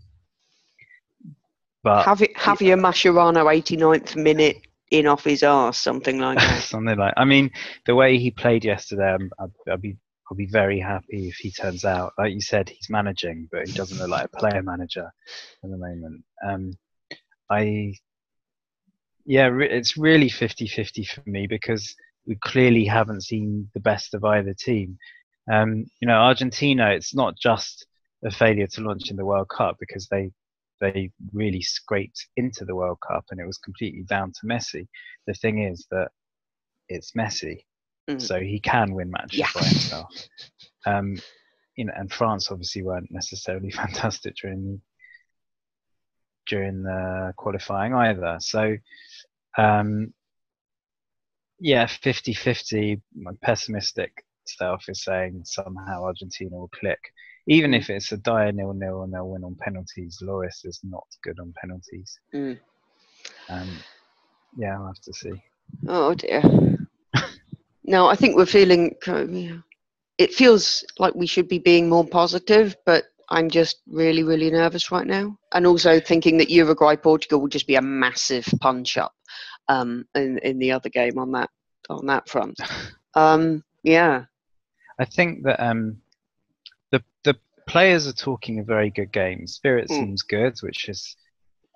but 1.83 2.05
Have 2.05 2.23
it, 2.23 2.35
Javier 2.35 2.81
Mascherano, 2.81 3.45
89th 3.53 4.17
minute 4.17 4.67
in 4.91 5.07
off 5.07 5.25
his 5.25 5.43
arse, 5.43 5.79
something 5.79 6.19
like 6.19 6.39
that. 6.39 6.63
something 6.63 6.97
like. 6.97 7.15
I 7.17 7.25
mean, 7.25 7.51
the 7.87 7.95
way 7.95 8.19
he 8.19 8.31
played 8.31 8.65
yesterday, 8.65 9.13
I'm, 9.13 9.31
I'd, 9.39 9.73
I'd 9.73 9.83
be 9.83 9.97
I'll 10.31 10.37
be 10.37 10.47
very 10.47 10.81
happy 10.81 11.29
if 11.29 11.37
he 11.37 11.51
turns 11.51 11.85
out. 11.85 12.15
Like 12.19 12.33
you 12.33 12.41
said, 12.41 12.69
he's 12.69 12.89
managing, 12.89 13.49
but 13.53 13.67
he 13.67 13.75
doesn't 13.75 13.99
look 13.99 14.09
like 14.09 14.27
a 14.27 14.37
player 14.37 14.63
manager 14.63 15.13
at 15.63 15.71
the 15.71 15.77
moment. 15.77 16.25
Um, 16.47 16.73
I, 17.51 17.95
yeah, 19.27 19.47
re- 19.47 19.71
it's 19.71 19.97
really 19.97 20.31
50-50 20.31 21.07
for 21.07 21.23
me 21.29 21.47
because 21.47 21.95
we 22.27 22.37
clearly 22.37 22.87
haven't 22.87 23.23
seen 23.23 23.69
the 23.75 23.81
best 23.81 24.15
of 24.15 24.25
either 24.25 24.55
team. 24.55 24.99
Um, 25.53 25.85
you 26.01 26.09
know, 26.09 26.15
Argentina, 26.15 26.91
it's 26.91 27.15
not 27.15 27.37
just 27.37 27.87
a 28.25 28.31
failure 28.31 28.67
to 28.69 28.81
launch 28.81 29.11
in 29.11 29.17
the 29.17 29.27
World 29.27 29.49
Cup 29.51 29.77
because 29.79 30.09
they 30.09 30.31
they 30.81 31.11
really 31.33 31.63
scraped 31.63 32.27
into 32.37 32.65
the 32.65 32.75
World 32.75 32.99
Cup 33.07 33.25
and 33.31 33.41
it 33.41 33.47
was 33.47 33.59
completely 33.59 34.03
down 34.03 34.33
to 34.33 34.47
Messi. 34.47 34.87
The 35.27 35.35
thing 35.35 35.63
is 35.63 35.87
that 35.91 36.09
it's 36.89 37.13
Messi, 37.13 37.65
Mm. 38.09 38.21
so 38.21 38.39
he 38.39 38.61
can 38.61 38.93
win 38.93 39.11
matches 39.11 39.39
Yeah. 39.39 39.49
by 39.55 39.63
himself. 39.63 40.15
Um, 40.85 41.17
you 41.77 41.87
know, 41.87 41.93
and 41.97 42.13
France 42.13 42.51
obviously 42.51 42.83
weren't 42.83 43.11
necessarily 43.11 43.71
fantastic 43.83 44.35
during 44.37 44.65
the 44.65 44.81
during 46.47 46.83
the 46.83 47.33
qualifying 47.39 47.95
either. 47.95 48.37
So, 48.41 48.77
um, 49.57 50.13
yeah, 51.59 51.87
50-50. 51.87 53.01
My 53.15 53.33
pessimistic 53.43 54.13
self 54.47 54.85
is 54.91 55.03
saying 55.03 55.41
somehow 55.47 56.05
Argentina 56.05 56.55
will 56.55 56.69
click, 56.69 56.99
even 57.47 57.73
if 57.73 57.89
it's 57.89 58.13
a 58.13 58.19
dire 58.19 58.53
nil-nil 58.53 59.05
and 59.05 59.15
they'll 59.15 59.31
win 59.31 59.43
on 59.45 59.55
penalties. 59.55 60.19
Loris 60.21 60.67
is 60.67 60.81
not 60.83 61.07
good 61.23 61.41
on 61.41 61.55
penalties. 61.59 62.19
Mm. 62.35 62.59
Um, 63.49 63.71
yeah, 64.59 64.77
I'll 64.79 64.89
have 64.89 65.01
to 65.01 65.13
see. 65.15 65.33
Oh 65.89 66.15
dear. 66.15 66.43
No, 67.85 68.07
I 68.09 68.17
think 68.17 68.37
we're 68.37 68.47
feeling. 68.47 68.95
kind 69.01 69.19
of, 69.21 69.33
yeah. 69.33 69.57
It 70.19 70.33
feels 70.33 70.85
like 70.99 71.15
we 71.15 71.27
should 71.27 71.49
be 71.49 71.59
being 71.59 71.89
more 71.89 72.07
positive, 72.07 72.77
but 72.87 73.05
I'm 73.31 73.51
just 73.51 73.79
really, 73.87 74.23
really 74.23 74.51
nervous 74.51 74.93
right 74.93 75.07
now, 75.07 75.37
and 75.53 75.67
also 75.67 75.99
thinking 76.01 76.39
that 76.39 76.51
Uruguay 76.51 76.97
Portugal 76.97 77.41
will 77.41 77.49
just 77.49 77.67
be 77.67 77.75
a 77.77 77.83
massive 77.83 78.47
punch 78.61 78.97
up 78.97 79.13
um, 79.69 80.07
in 80.15 80.39
in 80.39 80.59
the 80.59 80.73
other 80.73 80.89
game 80.89 81.19
on 81.19 81.33
that 81.33 81.51
on 81.91 82.07
that 82.07 82.29
front. 82.29 82.59
Um, 83.17 83.63
yeah. 83.85 84.25
I 84.99 85.05
think 85.05 85.45
that 85.45 85.65
um, 85.65 85.99
the 86.91 87.01
the 87.23 87.37
players 87.69 88.09
are 88.09 88.13
talking 88.13 88.59
a 88.59 88.65
very 88.65 88.91
good 88.91 89.13
game. 89.13 89.47
Spirit 89.47 89.89
Mm. 89.89 89.95
seems 89.95 90.23
good, 90.23 90.59
which 90.63 90.89
is 90.89 91.15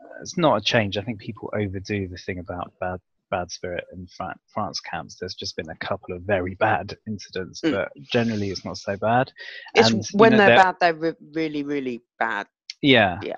uh, 0.03 0.21
it's 0.21 0.37
not 0.37 0.57
a 0.57 0.61
change. 0.61 0.97
I 0.99 1.03
think 1.03 1.21
people 1.21 1.49
overdo 1.55 2.09
the 2.09 2.17
thing 2.17 2.41
about 2.41 2.73
bad 2.81 2.99
bad 3.31 3.51
spirit 3.51 3.85
in 3.93 4.07
Fran- 4.17 4.39
France 4.53 4.81
camps. 4.81 5.17
There's 5.17 5.35
just 5.35 5.57
been 5.57 5.69
a 5.71 5.77
couple 5.77 6.15
of 6.15 6.23
very 6.23 6.55
bad 6.57 6.97
incidents, 7.07 7.61
Mm. 7.61 7.73
but 7.73 7.89
generally 8.03 8.51
it's 8.51 8.65
not 8.65 8.77
so 8.79 8.97
bad. 8.97 9.33
It's 9.75 9.91
And, 9.91 10.05
you 10.11 10.19
when 10.19 10.33
know, 10.33 10.39
they're, 10.39 10.47
they're- 10.49 10.57
bad, 10.57 10.77
they're 10.81 10.95
re- 10.95 11.15
really, 11.35 11.63
really 11.63 12.03
bad. 12.19 12.47
Yeah. 12.83 13.19
Yeah. 13.23 13.37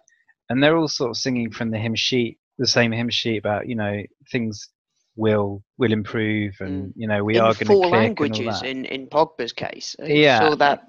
And 0.49 0.63
they're 0.63 0.77
all 0.77 0.89
sort 0.89 1.11
of 1.11 1.17
singing 1.17 1.51
from 1.51 1.71
the 1.71 1.79
hymn 1.79 1.95
sheet, 1.95 2.39
the 2.59 2.67
same 2.67 2.93
hymn 2.93 3.09
sheet 3.11 3.39
about 3.39 3.69
you 3.69 3.75
know 3.75 4.03
things 4.31 4.69
will 5.17 5.63
will 5.79 5.93
improve 5.93 6.55
and 6.61 6.93
you 6.97 7.07
know 7.09 7.23
we 7.25 7.35
Mm. 7.35 7.37
in 7.39 7.43
are 7.43 7.55
going 7.55 7.57
to 7.59 7.65
four 7.67 7.87
languages 7.89 8.63
in 8.63 8.85
in 8.85 9.07
Pogba's 9.07 9.53
case. 9.53 9.97
I 10.03 10.07
Yeah. 10.07 10.39
saw 10.41 10.55
that 10.57 10.87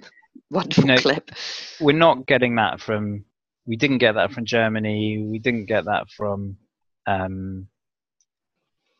wonderful 0.50 0.84
know, 0.84 0.96
clip. 0.96 1.30
we're 1.80 1.96
not 1.96 2.26
getting 2.26 2.56
that 2.56 2.80
from 2.80 3.24
we 3.66 3.76
didn't 3.76 3.98
get 3.98 4.12
that 4.16 4.32
from 4.32 4.44
Germany 4.44 5.24
we 5.30 5.38
didn't 5.38 5.66
get 5.66 5.84
that 5.84 6.08
from 6.10 6.56
um, 7.06 7.68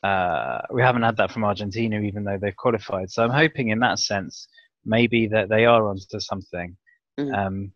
uh, 0.02 0.60
we 0.72 0.82
haven't 0.82 1.02
had 1.02 1.16
that 1.16 1.30
from 1.30 1.44
Argentina 1.44 2.00
even 2.00 2.24
though 2.24 2.38
they've 2.38 2.56
qualified 2.56 3.10
so 3.10 3.22
I'm 3.22 3.30
hoping 3.30 3.68
in 3.68 3.78
that 3.80 3.98
sense 3.98 4.48
maybe 4.84 5.28
that 5.28 5.48
they 5.48 5.64
are 5.64 5.88
onto 5.88 6.20
something 6.20 6.76
Mhm. 7.20 7.34
um, 7.36 7.72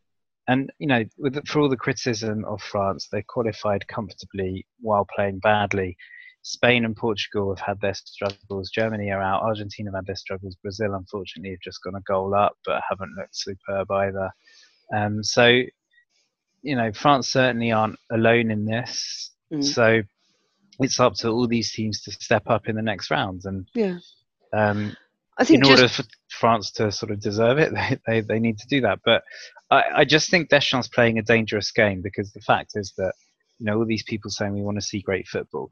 and 0.48 0.72
you 0.78 0.86
know 0.86 1.04
with 1.18 1.34
the, 1.34 1.42
for 1.42 1.60
all 1.60 1.68
the 1.68 1.76
criticism 1.76 2.44
of 2.46 2.62
France 2.62 3.08
they 3.12 3.22
qualified 3.22 3.86
comfortably 3.86 4.66
while 4.80 5.06
playing 5.14 5.38
badly 5.40 5.96
Spain 6.46 6.84
and 6.84 6.94
Portugal 6.96 7.52
have 7.56 7.66
had 7.66 7.80
their 7.80 7.92
struggles. 7.94 8.70
Germany 8.70 9.10
are 9.10 9.20
out. 9.20 9.42
Argentina 9.42 9.90
have 9.90 9.96
had 9.96 10.06
their 10.06 10.14
struggles. 10.14 10.54
Brazil, 10.62 10.94
unfortunately, 10.94 11.50
have 11.50 11.60
just 11.60 11.82
gone 11.82 11.96
a 11.96 12.00
goal 12.02 12.36
up, 12.36 12.56
but 12.64 12.80
haven't 12.88 13.16
looked 13.18 13.36
superb 13.36 13.90
either. 13.90 14.30
Um, 14.94 15.24
so, 15.24 15.46
you 16.62 16.76
know, 16.76 16.92
France 16.92 17.28
certainly 17.32 17.72
aren't 17.72 17.98
alone 18.12 18.52
in 18.52 18.64
this. 18.64 19.32
Mm. 19.52 19.64
So, 19.64 20.02
it's 20.80 21.00
up 21.00 21.14
to 21.14 21.28
all 21.28 21.46
these 21.46 21.72
teams 21.72 22.02
to 22.02 22.12
step 22.12 22.44
up 22.48 22.68
in 22.68 22.76
the 22.76 22.82
next 22.82 23.10
round. 23.10 23.42
And 23.44 23.66
Yeah. 23.74 23.98
um, 24.52 24.96
I 25.38 25.44
think 25.44 25.64
in 25.64 25.70
order 25.70 25.88
for 25.88 26.04
France 26.30 26.70
to 26.72 26.90
sort 26.90 27.12
of 27.12 27.20
deserve 27.20 27.58
it, 27.58 27.72
they, 27.74 27.98
they, 28.06 28.20
they 28.20 28.38
need 28.38 28.58
to 28.58 28.66
do 28.68 28.80
that. 28.82 29.00
But 29.04 29.22
I, 29.70 29.82
I 29.96 30.04
just 30.04 30.30
think 30.30 30.48
Deschamps 30.48 30.88
playing 30.88 31.18
a 31.18 31.22
dangerous 31.22 31.70
game 31.70 32.00
because 32.02 32.32
the 32.32 32.40
fact 32.40 32.72
is 32.74 32.92
that, 32.96 33.12
you 33.58 33.66
know, 33.66 33.78
all 33.78 33.86
these 33.86 34.04
people 34.04 34.30
saying 34.30 34.54
we 34.54 34.62
want 34.62 34.78
to 34.78 34.86
see 34.86 35.00
great 35.00 35.26
football. 35.26 35.70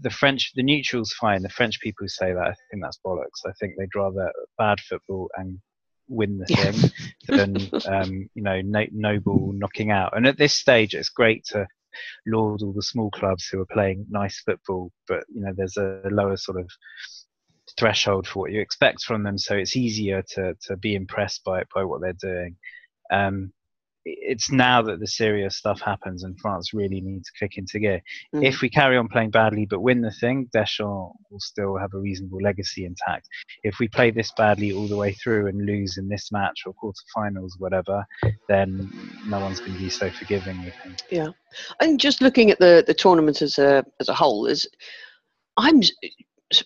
The 0.00 0.10
French, 0.10 0.52
the 0.54 0.62
neutrals 0.62 1.12
fine. 1.12 1.42
The 1.42 1.48
French 1.48 1.80
people 1.80 2.04
who 2.04 2.08
say 2.08 2.32
that, 2.32 2.40
I 2.40 2.54
think 2.70 2.82
that's 2.82 3.00
bollocks. 3.04 3.44
I 3.46 3.52
think 3.58 3.74
they'd 3.76 3.94
rather 3.94 4.30
bad 4.58 4.78
football 4.80 5.28
and 5.36 5.58
win 6.08 6.38
the 6.38 6.46
thing 6.46 6.90
than, 7.28 7.70
um, 7.86 8.28
you 8.34 8.42
know, 8.42 8.60
no, 8.60 8.84
noble 8.92 9.52
knocking 9.52 9.90
out. 9.90 10.16
And 10.16 10.26
at 10.26 10.36
this 10.38 10.54
stage, 10.54 10.94
it's 10.94 11.08
great 11.08 11.44
to 11.46 11.66
laud 12.26 12.62
all 12.62 12.72
the 12.72 12.82
small 12.82 13.10
clubs 13.10 13.46
who 13.46 13.60
are 13.60 13.66
playing 13.66 14.06
nice 14.08 14.40
football, 14.40 14.90
but 15.08 15.24
you 15.34 15.42
know, 15.42 15.52
there's 15.56 15.76
a 15.76 16.02
lower 16.10 16.36
sort 16.36 16.60
of 16.60 16.70
threshold 17.78 18.26
for 18.26 18.40
what 18.40 18.52
you 18.52 18.60
expect 18.60 19.02
from 19.04 19.22
them, 19.22 19.38
so 19.38 19.56
it's 19.56 19.76
easier 19.76 20.22
to 20.34 20.54
to 20.62 20.76
be 20.76 20.94
impressed 20.94 21.44
by 21.44 21.64
by 21.74 21.84
what 21.84 22.00
they're 22.00 22.12
doing. 22.14 22.56
Um, 23.10 23.52
it's 24.04 24.50
now 24.50 24.82
that 24.82 25.00
the 25.00 25.06
serious 25.06 25.56
stuff 25.56 25.80
happens 25.80 26.24
and 26.24 26.38
France 26.40 26.74
really 26.74 27.00
needs 27.00 27.30
to 27.30 27.38
kick 27.38 27.58
into 27.58 27.78
gear. 27.78 28.00
Mm. 28.34 28.44
If 28.44 28.60
we 28.60 28.68
carry 28.68 28.96
on 28.96 29.08
playing 29.08 29.30
badly 29.30 29.66
but 29.66 29.80
win 29.80 30.00
the 30.00 30.10
thing, 30.10 30.48
Deschamps 30.52 31.14
will 31.30 31.40
still 31.40 31.76
have 31.76 31.90
a 31.94 31.98
reasonable 31.98 32.40
legacy 32.42 32.84
intact. 32.84 33.28
If 33.62 33.78
we 33.78 33.88
play 33.88 34.10
this 34.10 34.32
badly 34.36 34.72
all 34.72 34.88
the 34.88 34.96
way 34.96 35.12
through 35.12 35.46
and 35.46 35.64
lose 35.64 35.98
in 35.98 36.08
this 36.08 36.32
match 36.32 36.62
or 36.66 36.74
quarterfinals, 36.74 37.52
whatever, 37.58 38.04
then 38.48 38.90
no 39.26 39.38
one's 39.38 39.60
going 39.60 39.74
to 39.74 39.78
be 39.78 39.90
so 39.90 40.10
forgiving 40.10 40.64
with 40.64 40.74
him. 40.74 40.96
Yeah, 41.10 41.28
and 41.80 42.00
just 42.00 42.20
looking 42.20 42.50
at 42.50 42.58
the 42.58 42.82
the 42.86 42.94
tournament 42.94 43.42
as 43.42 43.58
a 43.58 43.84
as 44.00 44.08
a 44.08 44.14
whole 44.14 44.46
is, 44.46 44.66
I'm 45.56 45.80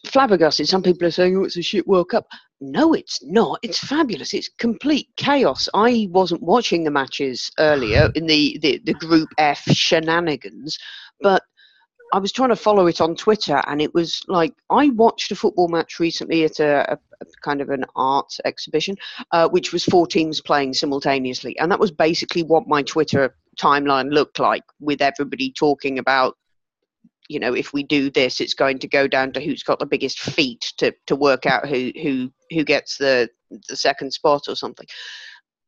flabbergasted. 0.07 0.68
Some 0.68 0.83
people 0.83 1.07
are 1.07 1.12
saying, 1.12 1.37
"Oh, 1.37 1.44
it's 1.44 1.57
a 1.57 1.62
shit 1.62 1.87
World 1.87 2.09
Cup." 2.09 2.27
No, 2.61 2.95
it's 2.95 3.23
not. 3.23 3.59
It's 3.62 3.79
fabulous. 3.79 4.33
It's 4.33 4.49
complete 4.49 5.09
chaos. 5.16 5.69
I 5.75 6.09
wasn't 6.11 6.42
watching 6.42 6.85
the 6.85 6.90
matches 6.90 7.51
earlier 7.59 8.11
in 8.14 8.27
the, 8.27 8.59
the, 8.62 8.81
the 8.85 8.95
Group 8.95 9.29
F 9.37 9.62
shenanigans, 9.64 10.79
but 11.21 11.42
I 12.14 12.19
was 12.19 12.33
trying 12.33 12.51
to 12.51 12.57
follow 12.57 12.87
it 12.87 13.01
on 13.01 13.16
Twitter, 13.16 13.61
and 13.66 13.83
it 13.83 13.92
was 13.92 14.23
like 14.29 14.55
I 14.71 14.90
watched 14.90 15.33
a 15.33 15.37
football 15.37 15.69
match 15.69 15.99
recently 15.99 16.45
at 16.45 16.61
a, 16.61 16.92
a, 16.92 16.99
a 17.21 17.27
kind 17.42 17.61
of 17.61 17.69
an 17.71 17.85
art 17.97 18.33
exhibition, 18.45 18.97
uh, 19.33 19.49
which 19.49 19.73
was 19.73 19.85
four 19.85 20.07
teams 20.07 20.40
playing 20.40 20.73
simultaneously, 20.73 21.59
and 21.59 21.71
that 21.71 21.81
was 21.81 21.90
basically 21.90 22.42
what 22.42 22.69
my 22.69 22.83
Twitter 22.83 23.37
timeline 23.59 24.12
looked 24.12 24.38
like, 24.38 24.62
with 24.81 25.03
everybody 25.03 25.53
talking 25.53 25.99
about 25.99 26.37
you 27.28 27.38
know 27.38 27.54
if 27.54 27.72
we 27.72 27.82
do 27.82 28.10
this 28.10 28.40
it's 28.40 28.54
going 28.54 28.78
to 28.78 28.88
go 28.88 29.08
down 29.08 29.32
to 29.32 29.40
who's 29.40 29.62
got 29.62 29.78
the 29.78 29.86
biggest 29.86 30.20
feet 30.20 30.72
to 30.78 30.92
to 31.06 31.16
work 31.16 31.46
out 31.46 31.68
who 31.68 31.92
who 32.02 32.30
who 32.50 32.64
gets 32.64 32.96
the 32.98 33.28
the 33.68 33.76
second 33.76 34.12
spot 34.12 34.48
or 34.48 34.56
something. 34.56 34.86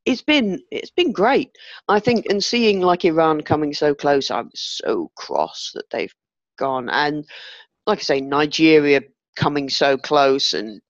It's 0.04 0.22
been 0.22 0.60
it's 0.70 0.90
been 0.90 1.12
great. 1.12 1.50
I 1.88 2.00
think 2.00 2.26
and 2.30 2.42
seeing 2.42 2.80
like 2.80 3.04
iran 3.04 3.42
coming 3.42 3.74
so 3.74 3.94
close 3.94 4.30
i'm 4.30 4.50
so 4.54 5.10
cross 5.16 5.70
that 5.74 5.90
they've 5.90 6.14
gone. 6.58 6.88
And 6.88 7.24
like 7.86 7.98
i 7.98 8.02
say 8.02 8.20
nigeria 8.20 9.02
coming 9.36 9.68
so 9.68 9.96
close 9.96 10.52
and 10.52 10.80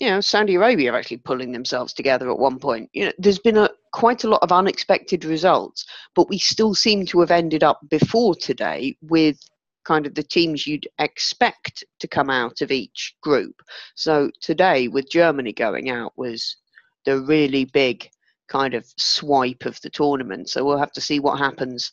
you 0.00 0.08
know 0.08 0.20
saudi 0.22 0.54
arabia 0.54 0.94
actually 0.94 1.18
pulling 1.18 1.52
themselves 1.52 1.92
together 1.92 2.30
at 2.30 2.38
one 2.38 2.58
point. 2.58 2.88
You 2.92 3.06
know 3.06 3.12
there's 3.18 3.38
been 3.38 3.58
a 3.58 3.68
quite 3.92 4.24
a 4.24 4.28
lot 4.28 4.42
of 4.42 4.52
unexpected 4.52 5.24
results 5.24 5.84
but 6.14 6.28
we 6.28 6.38
still 6.38 6.74
seem 6.74 7.04
to 7.06 7.20
have 7.20 7.30
ended 7.30 7.62
up 7.62 7.80
before 7.90 8.34
today 8.34 8.96
with 9.02 9.38
kind 9.84 10.06
of 10.06 10.14
the 10.14 10.22
teams 10.22 10.66
you'd 10.66 10.88
expect 10.98 11.84
to 12.00 12.08
come 12.08 12.30
out 12.30 12.60
of 12.60 12.70
each 12.70 13.16
group. 13.22 13.60
So 13.94 14.30
today, 14.40 14.88
with 14.88 15.10
Germany 15.10 15.52
going 15.52 15.90
out, 15.90 16.12
was 16.16 16.56
the 17.04 17.20
really 17.20 17.64
big 17.64 18.08
kind 18.48 18.74
of 18.74 18.86
swipe 18.96 19.64
of 19.64 19.80
the 19.80 19.90
tournament. 19.90 20.48
So 20.48 20.64
we'll 20.64 20.78
have 20.78 20.92
to 20.92 21.00
see 21.00 21.20
what 21.20 21.38
happens. 21.38 21.90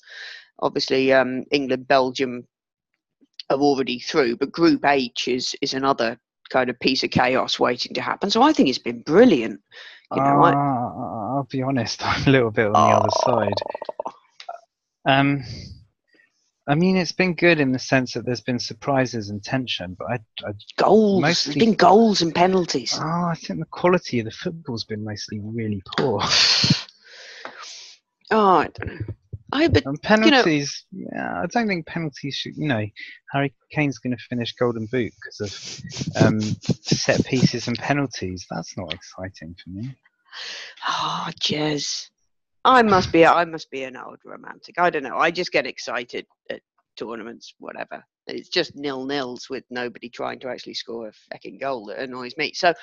Obviously, 0.62 1.13
um, 1.13 1.45
England, 1.52 1.88
Belgium 1.88 2.45
are 3.49 3.58
already 3.58 3.99
through, 3.99 4.38
but 4.38 4.52
Group 4.52 4.86
H 4.86 5.28
is 5.28 5.56
is 5.62 5.73
another 5.73 6.19
kind 6.49 6.69
of 6.69 6.80
piece 6.80 7.04
of 7.04 7.12
chaos 7.12 7.60
waiting 7.60 7.93
to 7.93 8.02
happen. 8.02 8.30
So 8.30 8.41
I 8.41 8.54
think 8.54 8.69
it's 8.69 8.78
been 8.78 9.02
brilliant. 9.02 9.62
You 10.12 10.21
know, 10.23 10.43
uh, 10.43 10.52
I, 10.52 11.36
will 11.36 11.47
be 11.49 11.62
honest, 11.62 12.02
I'm 12.06 12.28
a 12.28 12.32
little 12.32 12.52
bit 12.52 12.67
on 12.67 12.73
the 12.73 12.80
oh. 12.80 12.97
other 12.97 13.10
side. 13.23 13.54
Um, 15.06 15.43
I 16.69 16.75
mean, 16.75 16.95
it's 16.97 17.12
been 17.12 17.34
good 17.34 17.60
in 17.60 17.71
the 17.71 17.79
sense 17.79 18.13
that 18.13 18.27
there's 18.27 18.41
been 18.41 18.60
surprises 18.60 19.32
and 19.32 19.43
tension, 19.43 19.95
but 19.97 20.08
I, 20.08 20.19
I 20.47 20.51
goals. 20.77 21.19
Mostly, 21.19 21.55
there's 21.55 21.65
been 21.65 21.73
goals 21.73 22.21
and 22.21 22.34
penalties. 22.34 22.95
Oh, 22.95 23.25
I 23.25 23.34
think 23.34 23.60
the 23.60 23.65
quality 23.65 24.19
of 24.19 24.25
the 24.25 24.32
football's 24.32 24.84
been 24.84 25.03
mostly 25.03 25.39
really 25.43 25.82
poor. 25.97 26.21
oh, 28.32 28.32
I 28.32 28.67
don't 28.67 28.88
know. 28.88 28.99
I 29.51 29.67
but 29.67 29.84
and 29.88 29.99
penalties. 29.99 30.86
You 30.91 31.05
know, 31.05 31.12
yeah, 31.15 31.41
I 31.41 31.47
don't 31.47 31.67
think 31.67 31.88
penalties 31.88 32.36
should. 32.36 32.55
You 32.55 32.67
know, 32.67 32.86
Harry 33.32 33.51
Kane's 33.71 33.97
going 33.97 34.15
to 34.15 34.23
finish 34.29 34.53
Golden 34.53 34.86
Boot 34.86 35.12
because 35.15 35.41
of 35.41 35.51
um, 36.23 36.39
set 36.39 37.25
pieces 37.25 37.67
and 37.67 37.79
penalties. 37.79 38.45
That's 38.47 38.77
not 38.77 38.93
exciting 38.93 39.55
for 39.63 39.71
me. 39.71 39.95
Oh, 40.88 41.29
Jez. 41.39 42.12
I 42.65 42.82
must 42.82 43.12
be 43.12 43.26
I 43.26 43.45
must 43.45 43.72
be 43.72 43.84
an 43.84 43.95
old 43.95 44.19
romantic. 44.26 44.76
I 44.78 44.89
don't 44.89 45.04
know. 45.04 45.17
I 45.17 45.32
just 45.32 45.52
get 45.52 45.65
excited 45.65 46.26
at 46.50 46.62
tournaments, 46.98 47.54
whatever. 47.60 48.04
It's 48.28 48.50
just 48.50 48.76
nil 48.76 49.06
nils 49.06 49.50
with 49.50 49.63
nobody 49.69 50.10
trying 50.10 50.39
to 50.41 50.50
actually 50.50 50.74
score 50.74 51.08
a 51.08 51.13
fucking 51.32 51.58
goal 51.60 51.86
that 51.88 52.00
annoys 52.00 52.36
me. 52.38 52.52
So 52.54 52.74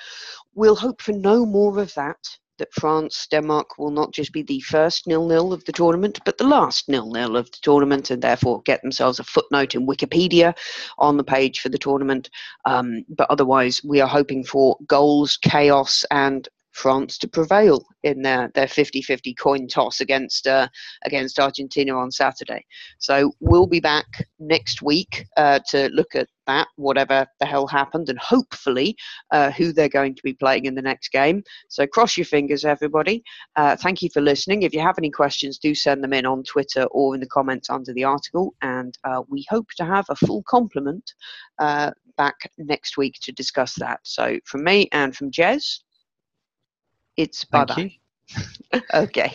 we'll 0.55 0.75
hope 0.75 1.01
for 1.01 1.13
no 1.13 1.45
more 1.45 1.79
of 1.79 1.93
that. 1.93 2.17
That 2.57 2.73
France 2.73 3.27
Denmark 3.29 3.77
will 3.77 3.91
not 3.91 4.11
just 4.13 4.33
be 4.33 4.41
the 4.41 4.59
first 4.61 5.05
nil 5.05 5.27
nil 5.27 5.53
of 5.53 5.63
the 5.65 5.71
tournament, 5.71 6.19
but 6.25 6.39
the 6.39 6.47
last 6.47 6.89
nil 6.89 7.11
nil 7.11 7.37
of 7.37 7.45
the 7.51 7.59
tournament, 7.61 8.09
and 8.09 8.19
therefore 8.19 8.63
get 8.63 8.81
themselves 8.81 9.19
a 9.19 9.23
footnote 9.23 9.75
in 9.75 9.85
Wikipedia 9.85 10.57
on 10.97 11.17
the 11.17 11.23
page 11.23 11.59
for 11.59 11.69
the 11.69 11.77
tournament. 11.77 12.31
Um, 12.65 13.05
but 13.09 13.29
otherwise, 13.29 13.83
we 13.83 14.01
are 14.01 14.07
hoping 14.07 14.43
for 14.43 14.75
goals, 14.87 15.37
chaos, 15.37 16.03
and 16.09 16.49
France 16.77 17.17
to 17.17 17.27
prevail 17.27 17.83
in 18.03 18.21
their, 18.21 18.51
their 18.53 18.67
50-50 18.67 19.35
coin 19.37 19.67
toss 19.67 19.99
against 19.99 20.45
uh, 20.45 20.67
against 21.05 21.39
Argentina 21.39 21.97
on 21.97 22.11
Saturday. 22.11 22.63
So 22.99 23.31
we'll 23.39 23.65
be 23.65 23.79
back 23.79 24.05
next 24.39 24.83
week 24.83 25.25
uh, 25.37 25.59
to 25.69 25.89
look 25.89 26.13
at 26.13 26.27
that, 26.45 26.67
whatever 26.75 27.25
the 27.39 27.45
hell 27.45 27.65
happened, 27.65 28.09
and 28.09 28.19
hopefully 28.19 28.95
uh, 29.31 29.51
who 29.51 29.73
they're 29.73 29.89
going 29.89 30.15
to 30.15 30.23
be 30.23 30.33
playing 30.33 30.65
in 30.65 30.75
the 30.75 30.81
next 30.81 31.09
game. 31.09 31.43
So 31.67 31.87
cross 31.87 32.15
your 32.15 32.25
fingers, 32.25 32.63
everybody. 32.63 33.23
Uh, 33.55 33.75
thank 33.75 34.01
you 34.01 34.09
for 34.13 34.21
listening. 34.21 34.61
If 34.61 34.73
you 34.73 34.79
have 34.79 34.99
any 34.99 35.09
questions, 35.09 35.57
do 35.57 35.73
send 35.73 36.03
them 36.03 36.13
in 36.13 36.25
on 36.25 36.43
Twitter 36.43 36.83
or 36.91 37.15
in 37.15 37.21
the 37.21 37.27
comments 37.27 37.69
under 37.71 37.91
the 37.91 38.03
article, 38.03 38.53
and 38.61 38.97
uh, 39.03 39.23
we 39.27 39.45
hope 39.49 39.67
to 39.77 39.85
have 39.85 40.05
a 40.09 40.15
full 40.15 40.43
complement 40.43 41.11
uh, 41.59 41.91
back 42.17 42.51
next 42.57 42.97
week 42.97 43.15
to 43.23 43.31
discuss 43.31 43.73
that. 43.75 43.99
So 44.03 44.39
from 44.45 44.63
me 44.63 44.89
and 44.91 45.15
from 45.15 45.31
Jez. 45.31 45.79
It's 47.17 47.43
bye 47.45 47.65
bye. 47.65 47.97
okay. 48.93 49.33